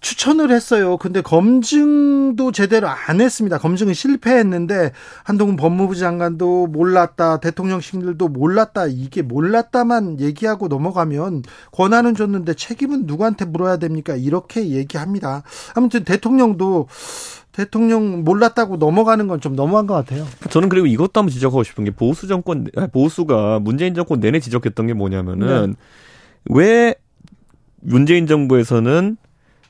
추천을 0.00 0.52
했어요. 0.52 0.96
근데 0.96 1.20
검증도 1.22 2.52
제대로 2.52 2.86
안 2.88 3.20
했습니다. 3.20 3.58
검증은 3.58 3.94
실패했는데 3.94 4.92
한동훈 5.24 5.56
법무부 5.56 5.96
장관도 5.96 6.68
몰랐다, 6.68 7.40
대통령실도 7.40 8.28
몰랐다, 8.28 8.86
이게 8.86 9.22
몰랐다만 9.22 10.20
얘기하고 10.20 10.68
넘어가면 10.68 11.42
권한은 11.72 12.14
줬는데 12.14 12.54
책임은 12.54 13.06
누구한테 13.06 13.44
물어야 13.44 13.78
됩니까? 13.78 14.14
이렇게 14.14 14.68
얘기합니다. 14.68 15.42
아무튼 15.74 16.04
대통령도 16.04 16.86
대통령 17.50 18.22
몰랐다고 18.22 18.76
넘어가는 18.76 19.26
건 19.26 19.40
좀 19.40 19.56
너무한 19.56 19.88
것 19.88 19.94
같아요. 19.94 20.24
저는 20.48 20.68
그리고 20.68 20.86
이것도 20.86 21.10
한번 21.18 21.32
지적하고 21.32 21.64
싶은 21.64 21.82
게 21.82 21.90
보수 21.90 22.28
정권 22.28 22.68
보수가 22.92 23.58
문재인 23.60 23.94
정권 23.94 24.20
내내 24.20 24.38
지적했던 24.38 24.86
게 24.86 24.92
뭐냐면은 24.94 25.70
네. 25.70 25.76
왜 26.48 26.94
문재인 27.80 28.26
정부에서는 28.26 29.16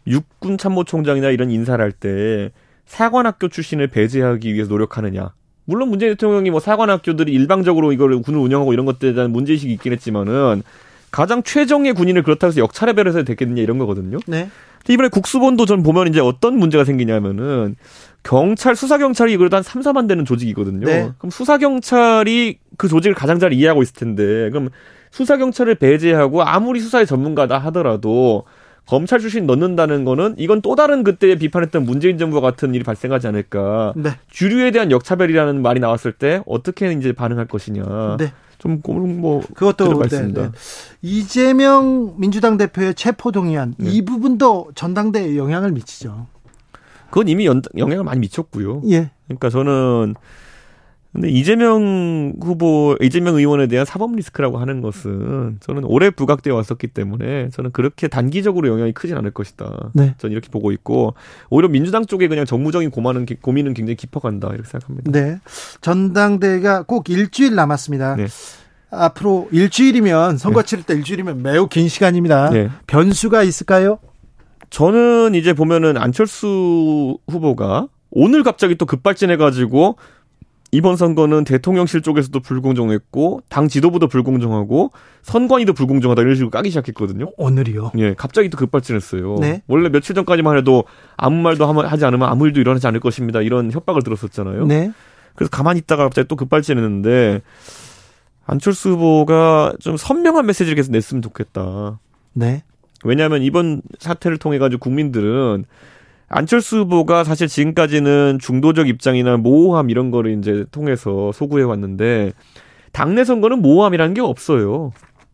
육군 0.06 0.58
참모총장이나 0.58 1.30
이런 1.30 1.50
인사를 1.50 1.82
할 1.82 1.92
때 1.92 2.50
사관학교 2.86 3.48
출신을 3.48 3.88
배제하기 3.88 4.54
위해서 4.54 4.70
노력하느냐. 4.70 5.32
물론 5.66 5.90
문재인 5.90 6.12
대통령이 6.12 6.50
뭐 6.50 6.60
사관학교들이 6.60 7.30
일방적으로 7.30 7.92
이걸 7.92 8.18
군을 8.22 8.40
운영하고 8.40 8.72
이런 8.72 8.86
것들에 8.86 9.12
대한 9.12 9.30
문제의식이 9.30 9.70
있긴 9.74 9.92
했지만은 9.92 10.62
가장 11.10 11.42
최정의 11.42 11.92
군인을 11.92 12.22
그렇다고 12.22 12.48
해서 12.50 12.60
역차례별에서 12.60 13.24
됐겠느냐 13.24 13.60
이런 13.60 13.76
거거든요. 13.76 14.18
네. 14.26 14.48
이번에 14.88 15.08
국수본도 15.08 15.66
전 15.66 15.82
보면 15.82 16.08
이제 16.08 16.20
어떤 16.20 16.58
문제가 16.58 16.84
생기냐면은 16.84 17.76
경찰 18.22 18.74
수사 18.74 18.96
경찰이 18.96 19.36
그래도 19.36 19.56
한 19.56 19.62
3, 19.62 19.82
4만 19.82 20.08
되는 20.08 20.24
조직이거든요. 20.24 20.86
네. 20.86 21.10
그럼 21.18 21.30
수사 21.30 21.58
경찰이 21.58 22.58
그 22.78 22.88
조직을 22.88 23.14
가장 23.14 23.38
잘 23.38 23.52
이해하고 23.52 23.82
있을 23.82 23.94
텐데 23.94 24.48
그럼 24.50 24.70
수사 25.10 25.36
경찰을 25.36 25.74
배제하고 25.74 26.42
아무리 26.42 26.80
수사의 26.80 27.06
전문가다 27.06 27.58
하더라도 27.58 28.44
검찰 28.86 29.18
출신 29.20 29.46
넣는다는 29.46 30.06
거는 30.06 30.36
이건 30.38 30.62
또 30.62 30.74
다른 30.74 31.04
그때 31.04 31.34
비판했던 31.34 31.84
문재인 31.84 32.16
정부와 32.16 32.40
같은 32.40 32.74
일이 32.74 32.84
발생하지 32.84 33.26
않을까. 33.26 33.92
네. 33.96 34.12
주류에 34.30 34.70
대한 34.70 34.90
역차별이라는 34.90 35.60
말이 35.60 35.78
나왔을 35.78 36.12
때 36.12 36.42
어떻게 36.46 36.90
이제 36.92 37.12
반응할 37.12 37.46
것이냐. 37.46 38.16
네. 38.18 38.32
좀뭐 38.56 39.42
그것도 39.54 40.02
있습니다. 40.04 40.42
네, 40.42 40.48
네. 40.50 40.58
이재명 41.02 42.14
민주당 42.18 42.56
대표의 42.56 42.94
체포 42.94 43.30
동의안 43.30 43.74
네. 43.76 43.90
이 43.90 44.04
부분도 44.04 44.70
전당대에 44.74 45.36
영향을 45.36 45.70
미치죠. 45.72 46.26
그건 47.10 47.28
이미 47.28 47.46
연, 47.46 47.62
영향을 47.76 48.04
많이 48.04 48.20
미쳤고요. 48.20 48.82
예. 48.90 49.10
그러니까 49.26 49.50
저는 49.50 50.14
근데 51.18 51.30
이재명 51.30 52.34
후보, 52.40 52.96
이재명 53.00 53.34
의원에 53.34 53.66
대한 53.66 53.84
사법 53.84 54.14
리스크라고 54.14 54.58
하는 54.58 54.80
것은 54.80 55.58
저는 55.58 55.82
오래 55.84 56.10
부각되어 56.10 56.54
왔었기 56.54 56.86
때문에 56.86 57.50
저는 57.50 57.72
그렇게 57.72 58.06
단기적으로 58.06 58.68
영향이 58.68 58.92
크진 58.92 59.16
않을 59.16 59.32
것이다. 59.32 59.90
네. 59.94 60.14
저는 60.18 60.32
이렇게 60.32 60.48
보고 60.48 60.70
있고 60.70 61.14
오히려 61.50 61.68
민주당 61.68 62.06
쪽에 62.06 62.28
그냥 62.28 62.44
정무적인 62.44 62.92
고민은, 62.92 63.26
고민은 63.42 63.74
굉장히 63.74 63.96
깊어간다 63.96 64.50
이렇게 64.50 64.68
생각합니다. 64.68 65.10
네. 65.10 65.40
전당대회가 65.80 66.84
꼭 66.84 67.10
일주일 67.10 67.56
남았습니다. 67.56 68.14
네. 68.14 68.26
앞으로 68.92 69.48
일주일이면 69.50 70.38
선거 70.38 70.62
네. 70.62 70.66
치를 70.66 70.84
때 70.84 70.94
일주일이면 70.94 71.42
매우 71.42 71.66
긴 71.66 71.88
시간입니다. 71.88 72.50
네. 72.50 72.70
변수가 72.86 73.42
있을까요? 73.42 73.98
저는 74.70 75.34
이제 75.34 75.52
보면은 75.52 75.96
안철수 75.96 77.18
후보가 77.26 77.88
오늘 78.10 78.44
갑자기 78.44 78.76
또 78.76 78.86
급발진해가지고 78.86 79.96
이번 80.70 80.96
선거는 80.96 81.44
대통령실 81.44 82.02
쪽에서도 82.02 82.38
불공정했고 82.40 83.42
당 83.48 83.68
지도부도 83.68 84.06
불공정하고 84.08 84.92
선관위도 85.22 85.72
불공정하다 85.72 86.22
이런 86.22 86.34
식으로 86.34 86.50
까기 86.50 86.68
시작했거든요. 86.70 87.32
오늘이요. 87.38 87.92
예, 87.98 88.14
갑자기 88.14 88.50
또 88.50 88.58
급발진했어요. 88.58 89.36
네. 89.40 89.62
원래 89.66 89.88
며칠 89.88 90.14
전까지만 90.14 90.58
해도 90.58 90.84
아무 91.16 91.40
말도 91.40 91.66
하지 91.66 92.04
않으면 92.04 92.28
아무 92.28 92.46
일도 92.46 92.60
일어나지 92.60 92.86
않을 92.86 93.00
것입니다. 93.00 93.40
이런 93.40 93.72
협박을 93.72 94.02
들었었잖아요. 94.02 94.66
네. 94.66 94.92
그래서 95.34 95.50
가만히 95.50 95.78
있다가 95.78 96.04
갑자기 96.04 96.28
또 96.28 96.36
급발진했는데 96.36 97.40
안철수 98.44 98.90
후보가 98.90 99.74
좀 99.80 99.96
선명한 99.96 100.44
메시지를 100.46 100.74
계속 100.74 100.92
냈으면 100.92 101.22
좋겠다. 101.22 101.98
네. 102.34 102.62
왜냐하면 103.04 103.42
이번 103.42 103.80
사태를 103.98 104.38
통해 104.38 104.58
가지고 104.58 104.80
국민들은 104.80 105.64
안철수 106.28 106.78
후보가 106.80 107.24
사실 107.24 107.48
지금까지는 107.48 108.38
중도적 108.40 108.88
입장이나 108.88 109.36
모호함 109.38 109.90
이런 109.90 110.10
거를 110.10 110.38
이제 110.38 110.64
통해서 110.70 111.32
소구해 111.32 111.64
왔는데 111.64 112.32
당내 112.92 113.24
선거는 113.24 113.62
모호함이라는 113.62 114.14
게 114.14 114.20
없어요. 114.20 114.92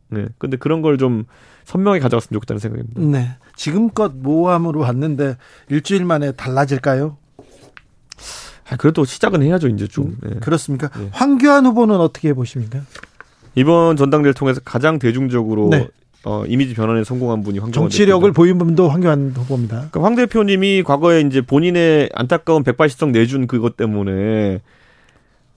네. 0.09 0.27
근데 0.39 0.57
그런 0.57 0.83
걸 0.83 0.97
좀 0.99 1.25
선명히 1.65 1.99
가져갔으면 1.99 2.37
좋겠다는 2.37 2.61
생각입니다. 2.61 3.01
네. 3.01 3.37
지금껏 3.57 4.13
모호함으로 4.15 4.81
왔는데 4.81 5.37
일주일 5.71 6.05
만에 6.05 6.33
달라질까요? 6.33 7.17
아, 8.71 8.77
그래도 8.77 9.05
시작은 9.05 9.43
해야죠, 9.43 9.69
이제 9.69 9.87
좀. 9.87 10.17
네. 10.23 10.39
그렇습니까? 10.41 10.91
네. 10.99 11.09
황교안 11.13 11.67
후보는 11.67 11.97
어떻게 11.97 12.33
보십니까? 12.33 12.81
이번 13.55 13.97
전당대회를 13.97 14.35
통해서 14.35 14.61
가장 14.65 14.99
대중적으로 14.99 15.69
네. 15.71 15.89
어, 16.25 16.45
이미지 16.47 16.75
변환에 16.75 17.05
성공한 17.05 17.43
분이 17.43 17.59
황교안 17.59 17.73
정치력을. 17.73 18.33
보인 18.33 18.59
분도 18.59 18.89
황교안 18.89 19.33
후보입니다. 19.37 19.89
그러니까 19.91 20.03
황 20.03 20.15
대표님이 20.15 20.83
과거에 20.83 21.21
이제 21.21 21.41
본인의 21.43 22.11
안타까운 22.15 22.65
180석 22.65 23.11
내준 23.11 23.47
그것 23.47 23.77
때문에 23.77 24.61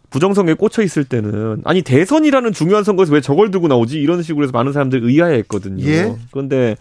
부정선거에 0.09 0.55
꽂혀 0.55 0.83
있을 0.83 1.03
때는 1.05 1.61
아니 1.63 1.81
대선이라는 1.81 2.51
중요한 2.53 2.83
선거에서 2.83 3.13
왜 3.13 3.21
저걸 3.21 3.51
들고 3.51 3.67
나오지 3.67 3.99
이런 3.99 4.21
식으로 4.21 4.43
해서 4.43 4.51
많은 4.51 4.73
사람들이 4.73 5.05
의아해했거든요. 5.05 5.85
예. 5.85 6.15
그런데 6.31 6.75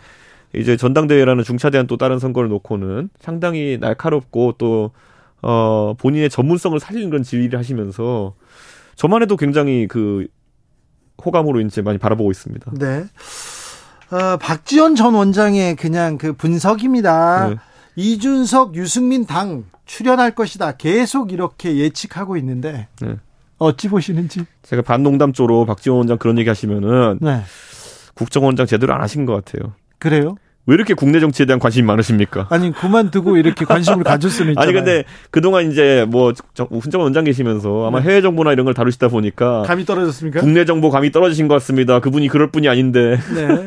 이제 0.54 0.76
전당대회라는 0.76 1.44
중차대한 1.44 1.86
또 1.86 1.96
다른 1.96 2.18
선거를 2.18 2.48
놓고는 2.48 3.10
상당히 3.20 3.78
날카롭고 3.80 4.54
또 4.58 4.90
어, 5.42 5.94
본인의 5.98 6.30
전문성을 6.30 6.78
살리는 6.80 7.10
그런 7.10 7.22
질의를 7.22 7.58
하시면서 7.58 8.34
저만 8.96 9.22
해도 9.22 9.36
굉장히 9.36 9.86
그 9.86 10.26
호감으로 11.24 11.60
이제 11.60 11.82
많이 11.82 11.98
바라보고 11.98 12.30
있습니다. 12.30 12.72
네. 12.78 13.04
어, 14.10 14.36
박지원 14.36 14.94
전 14.94 15.14
원장의 15.14 15.76
그냥 15.76 16.18
그 16.18 16.32
분석입니다. 16.32 17.48
네. 17.48 17.56
이준석, 17.96 18.76
유승민 18.76 19.26
당 19.26 19.64
출연할 19.86 20.34
것이다. 20.34 20.72
계속 20.72 21.32
이렇게 21.32 21.76
예측하고 21.76 22.36
있는데 22.36 22.88
네. 23.00 23.16
어찌 23.58 23.88
보시는지. 23.88 24.44
제가 24.62 24.82
반농담조로 24.82 25.64
박지원 25.66 25.98
원장 25.98 26.18
그런 26.18 26.38
얘기 26.38 26.48
하시면은 26.48 27.18
네. 27.20 27.42
국정원장 28.14 28.66
제대로 28.66 28.94
안 28.94 29.00
하신 29.00 29.26
것 29.26 29.44
같아요. 29.44 29.72
그래요? 29.98 30.36
왜 30.68 30.74
이렇게 30.74 30.94
국내 30.94 31.20
정치에 31.20 31.46
대한 31.46 31.60
관심이 31.60 31.86
많으십니까? 31.86 32.48
아니 32.50 32.72
그만두고 32.72 33.36
이렇게 33.36 33.64
관심을 33.64 34.04
수는 34.28 34.52
있잖아요. 34.52 34.56
아니 34.68 34.72
근데 34.72 35.04
그동안 35.30 35.70
이제 35.70 36.04
뭐 36.08 36.32
정- 36.54 36.66
훈정원 36.70 37.06
원장 37.06 37.22
계시면서 37.24 37.86
아마 37.86 38.00
네. 38.00 38.08
해외 38.08 38.20
정보나 38.22 38.52
이런 38.52 38.64
걸 38.64 38.74
다루시다 38.74 39.08
보니까 39.08 39.62
감이 39.62 39.84
떨어졌습니까? 39.84 40.40
국내 40.40 40.64
정보 40.64 40.90
감이 40.90 41.12
떨어지신 41.12 41.46
것 41.46 41.54
같습니다. 41.54 42.00
그분이 42.00 42.26
그럴 42.28 42.50
뿐이 42.50 42.68
아닌데. 42.68 43.16
네. 43.34 43.66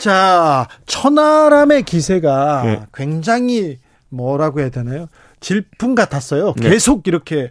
자, 0.00 0.66
천하람의 0.86 1.84
기세가 1.84 2.62
네. 2.64 2.80
굉장히 2.92 3.78
뭐라고 4.08 4.58
해야 4.60 4.70
되나요? 4.70 5.06
질풍 5.40 5.94
같았어요. 5.94 6.54
네. 6.56 6.70
계속 6.70 7.06
이렇게 7.06 7.50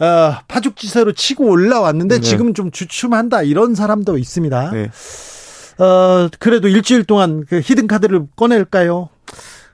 어, 0.00 0.34
파죽지세로 0.48 1.12
치고 1.12 1.44
올라왔는데 1.46 2.16
네. 2.16 2.20
지금 2.20 2.52
좀 2.52 2.72
주춤한다 2.72 3.42
이런 3.42 3.76
사람도 3.76 4.18
있습니다. 4.18 4.72
네. 5.78 5.84
어, 5.84 6.28
그래도 6.38 6.68
일주일 6.68 7.04
동안 7.04 7.44
그 7.48 7.60
히든 7.62 7.86
카드를 7.86 8.26
꺼낼까요? 8.36 9.08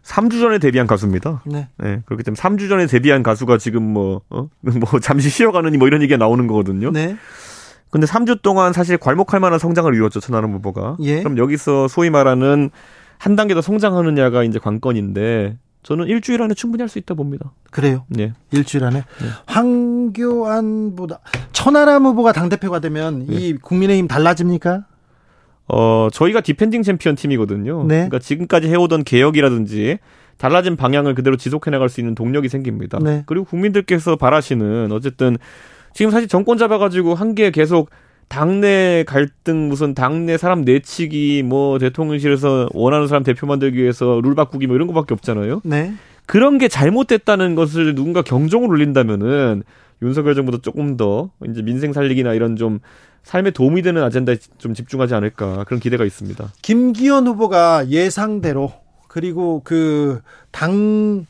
3주 0.04 0.40
전에 0.40 0.58
데뷔한 0.58 0.86
가수입니다. 0.86 1.42
네. 1.46 1.68
네. 1.78 2.02
그렇기 2.06 2.24
때문에 2.24 2.40
3주 2.40 2.68
전에 2.68 2.86
데뷔한 2.86 3.22
가수가 3.22 3.58
지금 3.58 3.82
뭐, 3.82 4.22
어? 4.30 4.48
뭐 4.62 5.00
잠시 5.00 5.28
쉬어가느니 5.30 5.76
뭐 5.78 5.86
이런 5.88 6.02
얘기가 6.02 6.16
나오는 6.16 6.46
거거든요. 6.46 6.90
네. 6.90 7.16
근데 7.90 8.06
3주 8.06 8.42
동안 8.42 8.72
사실 8.72 8.96
괄목할 8.98 9.40
만한 9.40 9.58
성장을 9.58 9.92
이뤘죠. 9.94 10.20
천하람 10.20 10.52
후보가. 10.52 10.96
예. 11.00 11.18
그럼 11.20 11.38
여기서 11.38 11.88
소위 11.88 12.08
말하는 12.10 12.70
한 13.18 13.36
단계 13.36 13.54
더 13.54 13.60
성장하느냐가 13.60 14.44
이제 14.44 14.58
관건인데 14.58 15.58
저는 15.82 16.06
일주일 16.06 16.42
안에 16.42 16.54
충분히 16.54 16.82
할 16.82 16.88
수 16.88 16.98
있다 16.98 17.14
봅니다. 17.14 17.52
그래요. 17.70 18.04
네. 18.08 18.32
일주일 18.52 18.84
안에 18.84 19.04
황교안보다 19.46 21.18
천하람 21.52 22.04
후보가 22.06 22.32
당 22.32 22.48
대표가 22.48 22.80
되면 22.80 23.26
네. 23.26 23.34
이 23.34 23.56
국민의힘 23.56 24.08
달라집니까? 24.08 24.84
어, 25.72 26.08
저희가 26.12 26.40
디펜딩 26.40 26.82
챔피언 26.82 27.14
팀이거든요. 27.14 27.84
네. 27.84 27.94
그러니까 27.96 28.18
지금까지 28.18 28.68
해오던 28.68 29.04
개혁이라든지 29.04 29.98
달라진 30.36 30.76
방향을 30.76 31.14
그대로 31.14 31.36
지속해 31.36 31.70
나갈 31.70 31.88
수 31.88 32.00
있는 32.00 32.14
동력이 32.14 32.48
생깁니다. 32.48 32.98
네. 33.02 33.22
그리고 33.26 33.44
국민들께서 33.44 34.16
바라시는 34.16 34.90
어쨌든 34.92 35.36
지금 35.92 36.10
사실 36.10 36.28
정권 36.28 36.56
잡아가지고 36.58 37.14
한 37.14 37.34
게 37.34 37.50
계속 37.50 37.90
당내 38.28 39.04
갈등 39.08 39.68
무슨 39.68 39.92
당내 39.92 40.38
사람 40.38 40.62
내치기 40.62 41.42
뭐 41.44 41.78
대통령실에서 41.80 42.68
원하는 42.74 43.08
사람 43.08 43.24
대표 43.24 43.46
만들기 43.48 43.78
위해서 43.82 44.20
룰 44.22 44.36
바꾸기 44.36 44.68
뭐 44.68 44.76
이런 44.76 44.86
거밖에 44.86 45.14
없잖아요. 45.14 45.62
네. 45.64 45.92
그런 46.26 46.58
게 46.58 46.68
잘못됐다는 46.68 47.56
것을 47.56 47.96
누군가 47.96 48.22
경종을 48.22 48.68
울린다면은 48.68 49.64
윤석열 50.02 50.36
정부도 50.36 50.58
조금 50.58 50.96
더 50.96 51.30
이제 51.48 51.60
민생 51.62 51.92
살리기나 51.92 52.34
이런 52.34 52.54
좀 52.54 52.78
삶에 53.22 53.50
도움이 53.50 53.82
되는 53.82 54.02
아젠다에 54.02 54.36
좀 54.58 54.74
집중하지 54.74 55.14
않을까 55.14 55.64
그런 55.64 55.80
기대가 55.80 56.04
있습니다. 56.04 56.52
김기현 56.62 57.26
후보가 57.26 57.88
예상대로 57.88 58.72
그리고 59.08 59.62
그 59.64 60.20
당 60.52 61.26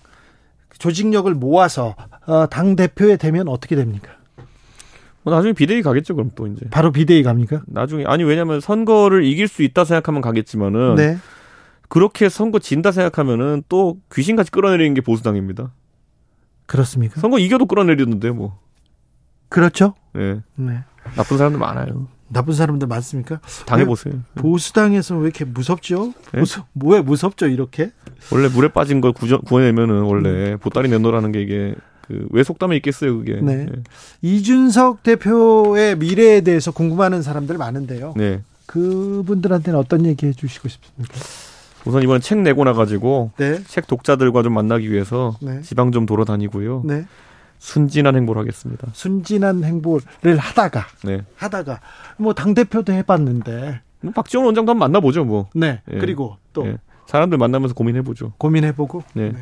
조직력을 0.79 1.33
모아서 1.35 1.95
어, 2.27 2.47
당 2.49 2.75
대표에 2.77 3.17
되면 3.17 3.49
어떻게 3.49 3.77
됩니까? 3.77 4.13
뭐 5.23 5.35
나중에 5.35 5.53
비대위 5.53 5.83
가겠죠 5.83 6.15
그럼 6.15 6.31
또 6.35 6.47
이제 6.47 6.67
바로 6.71 6.91
비대위 6.93 7.23
갑니까? 7.23 7.63
나중에 7.67 8.05
아니 8.07 8.25
왜냐면 8.25 8.61
선거를 8.61 9.25
이길 9.25 9.49
수 9.49 9.63
있다 9.63 9.85
생각하면 9.85 10.23
가겠지만은 10.23 10.95
네. 10.95 11.19
그렇게 11.89 12.29
선거 12.31 12.59
진다 12.59 12.93
생각하면은 12.93 13.63
또 13.69 13.99
귀신같이 14.15 14.51
끌어내리는 14.51 14.95
게 14.95 15.03
보수당입니다. 15.03 15.73
그렇습니까? 16.65 17.21
선거 17.21 17.39
이겨도 17.39 17.67
끌어내리는데 17.67 18.31
뭐 18.31 18.59
그렇죠. 19.51 19.95
예. 20.17 20.41
네. 20.55 20.85
나쁜 21.17 21.39
사람들 21.39 21.59
많아요. 21.59 22.07
나쁜 22.29 22.55
사람들 22.55 22.87
많습니까? 22.87 23.41
당해보세요. 23.67 24.15
보수당에서 24.37 25.17
왜 25.17 25.25
이렇게 25.25 25.45
무섭죠? 25.45 26.15
네? 26.33 26.41
무섭, 26.41 26.67
왜 26.85 27.01
무섭죠, 27.01 27.49
이렇게? 27.49 27.91
원래 28.33 28.49
물에 28.49 28.69
빠진 28.69 29.01
걸 29.01 29.13
구조, 29.13 29.41
구해내면은 29.41 30.03
원래 30.03 30.57
보따리 30.57 30.89
내놓으라는 30.89 31.33
게 31.33 31.43
이게 31.43 31.75
그왜 32.03 32.43
속담에 32.45 32.77
있겠어요 32.77 33.19
그게. 33.19 33.41
네. 33.41 33.67
예. 33.71 33.83
이준석 34.23 35.03
대표의 35.03 35.97
미래에 35.97 36.43
대해서 36.43 36.71
궁금하는 36.71 37.23
사람들 37.23 37.59
많은데요. 37.59 38.15
네. 38.17 38.43
그분들한테는 38.67 39.79
어떤 39.79 40.07
얘기 40.07 40.27
해 40.27 40.33
주시고 40.33 40.69
싶습니까? 40.69 41.15
우선 41.85 42.03
이번에 42.03 42.21
책 42.21 42.39
내고 42.39 42.65
나가지고 42.65 43.33
네. 43.39 43.63
책 43.65 43.87
독자들과 43.87 44.43
좀 44.43 44.55
만나기 44.55 44.91
위해서 44.93 45.37
네. 45.41 45.61
지방 45.63 45.93
좀 45.93 46.07
돌아다니고요. 46.07 46.83
네. 46.85 47.07
순진한 47.61 48.17
행보를 48.17 48.41
하겠습니다. 48.41 48.89
순진한 48.95 49.63
행보를 49.63 50.03
하다가, 50.39 50.87
네. 51.05 51.21
하다가, 51.37 51.81
뭐, 52.17 52.33
당 52.33 52.55
대표도 52.55 52.93
해봤는데, 52.93 53.83
뭐 54.01 54.13
박지원 54.13 54.47
원장도 54.47 54.71
한번 54.73 54.91
만나보죠 54.91 55.25
뭐. 55.25 55.49
네. 55.55 55.83
예. 55.93 55.99
그리고 55.99 56.39
또 56.55 56.67
예. 56.67 56.79
사람들 57.07 57.37
만나면서 57.37 57.75
고민해보죠. 57.75 58.33
고민해보고, 58.39 59.05
네. 59.15 59.35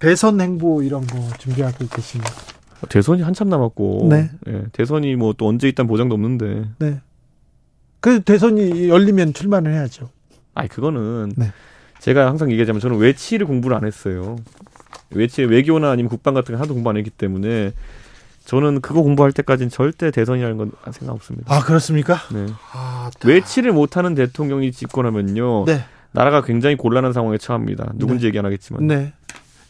대선 0.00 0.40
행보 0.40 0.82
이런 0.82 1.06
거 1.06 1.16
준비하고 1.38 1.86
계십니다. 1.86 2.32
대선이 2.88 3.22
한참 3.22 3.48
남았고. 3.48 4.08
네. 4.10 4.30
예, 4.48 4.64
대선이 4.72 5.14
뭐 5.14 5.32
또 5.38 5.46
언제 5.46 5.68
있다는 5.68 5.88
보장도 5.88 6.14
없는데. 6.14 6.64
네. 6.80 7.00
그 8.00 8.20
대선이 8.20 8.88
열리면 8.88 9.32
출마를 9.32 9.72
해야죠. 9.72 10.10
아니 10.54 10.68
그거는 10.68 11.32
네. 11.36 11.52
제가 12.00 12.26
항상 12.26 12.50
얘기하자면 12.50 12.80
저는 12.80 12.98
외치를 12.98 13.46
공부를 13.46 13.76
안 13.76 13.86
했어요. 13.86 14.36
외치 15.10 15.42
외교나 15.42 15.90
아니면 15.90 16.08
국방 16.08 16.34
같은 16.34 16.52
거 16.54 16.58
하나도 16.58 16.74
공부 16.74 16.90
안 16.90 16.96
했기 16.96 17.10
때문에 17.10 17.72
저는 18.44 18.80
그거 18.80 19.02
공부할 19.02 19.32
때까지는 19.32 19.70
절대 19.70 20.10
대선이라는 20.10 20.56
건 20.56 20.72
생각 20.92 21.14
없습니다. 21.14 21.54
아, 21.54 21.60
그렇습니까? 21.60 22.18
네. 22.32 22.46
아, 22.72 23.10
외치를 23.24 23.72
못하는 23.72 24.14
대통령이 24.14 24.70
집권하면요. 24.72 25.64
네. 25.64 25.84
나라가 26.12 26.42
굉장히 26.42 26.76
곤란한 26.76 27.12
상황에 27.12 27.38
처합니다. 27.38 27.92
누군지 27.94 28.26
얘기 28.26 28.38
안 28.38 28.44
하겠지만. 28.44 28.86
네. 28.86 29.12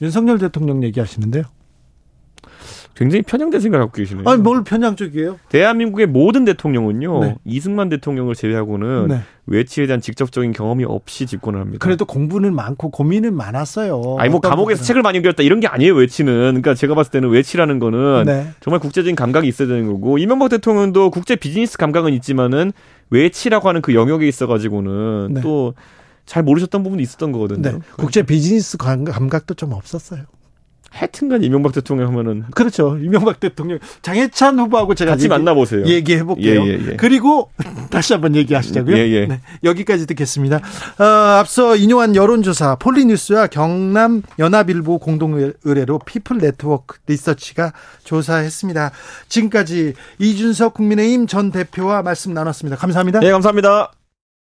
윤석열 0.02 0.38
대통령 0.38 0.82
얘기하시는데요. 0.82 1.44
굉장히 2.94 3.22
편향된 3.22 3.60
생각을 3.60 3.86
갖고 3.86 3.96
계시네요. 3.96 4.22
아니 4.28 4.40
뭘 4.40 4.62
편향적이에요? 4.62 5.38
대한민국의 5.48 6.06
모든 6.06 6.44
대통령은요. 6.44 7.20
네. 7.20 7.34
이승만 7.44 7.88
대통령을 7.88 8.36
제외하고는 8.36 9.08
네. 9.08 9.20
외치에 9.46 9.86
대한 9.86 10.00
직접적인 10.00 10.52
경험이 10.52 10.84
없이 10.84 11.26
집권을 11.26 11.58
합니다. 11.60 11.78
그래도 11.84 12.04
공부는 12.04 12.54
많고 12.54 12.90
고민은 12.90 13.34
많았어요. 13.34 14.16
아니 14.20 14.30
뭐 14.30 14.40
감옥에서 14.40 14.78
부분은. 14.78 14.86
책을 14.86 15.02
많이 15.02 15.18
읽었다 15.18 15.42
이런 15.42 15.58
게 15.60 15.66
아니에요 15.66 15.94
외치는 15.96 16.32
그러니까 16.50 16.74
제가 16.74 16.94
봤을 16.94 17.10
때는 17.10 17.30
외치라는 17.30 17.80
거는 17.80 18.24
네. 18.26 18.46
정말 18.60 18.78
국제적인 18.78 19.16
감각이 19.16 19.48
있어야 19.48 19.66
되는 19.66 19.86
거고 19.86 20.18
이명박 20.18 20.48
대통령도 20.50 21.10
국제 21.10 21.34
비즈니스 21.36 21.76
감각은 21.76 22.12
있지만은 22.14 22.72
외치라고 23.10 23.68
하는 23.68 23.82
그 23.82 23.94
영역에 23.94 24.26
있어가지고는 24.28 25.34
네. 25.34 25.40
또잘 25.40 26.42
모르셨던 26.44 26.82
부분이 26.84 27.02
있었던 27.02 27.32
거거든요. 27.32 27.60
네. 27.72 27.78
국제 27.96 28.22
비즈니스 28.22 28.76
감- 28.76 29.04
감각도 29.04 29.54
좀 29.54 29.72
없었어요. 29.72 30.22
하여튼간 30.94 31.42
이명박 31.42 31.72
대통령 31.72 32.08
하면은 32.08 32.44
그렇죠. 32.54 32.96
이명박 32.98 33.40
대통령 33.40 33.78
장해찬 34.02 34.58
후보하고 34.60 34.94
제가 34.94 35.12
같이 35.12 35.24
얘기- 35.24 35.28
만나보세요. 35.28 35.84
얘기해 35.84 36.22
볼게요. 36.24 36.62
예, 36.62 36.68
예, 36.68 36.72
예. 36.92 36.96
그리고 36.96 37.50
다시 37.90 38.12
한번 38.12 38.36
얘기하시자고요. 38.36 38.96
예, 38.96 39.00
예. 39.10 39.26
네, 39.26 39.40
여기까지 39.64 40.06
듣겠습니다. 40.06 40.60
어, 40.98 41.04
앞서 41.04 41.74
인용한 41.76 42.14
여론조사 42.14 42.76
폴리뉴스와 42.76 43.48
경남 43.48 44.22
연합일보 44.38 44.98
공동 45.00 45.52
의뢰로 45.64 45.98
피플 45.98 46.38
네트워크 46.38 46.98
리서치가 47.08 47.72
조사했습니다. 48.04 48.92
지금까지 49.28 49.94
이준석 50.20 50.74
국민의힘 50.74 51.26
전 51.26 51.50
대표와 51.50 52.02
말씀 52.02 52.32
나눴습니다. 52.34 52.76
감사합니다. 52.76 53.20
네, 53.20 53.30
감사합니다. 53.32 53.90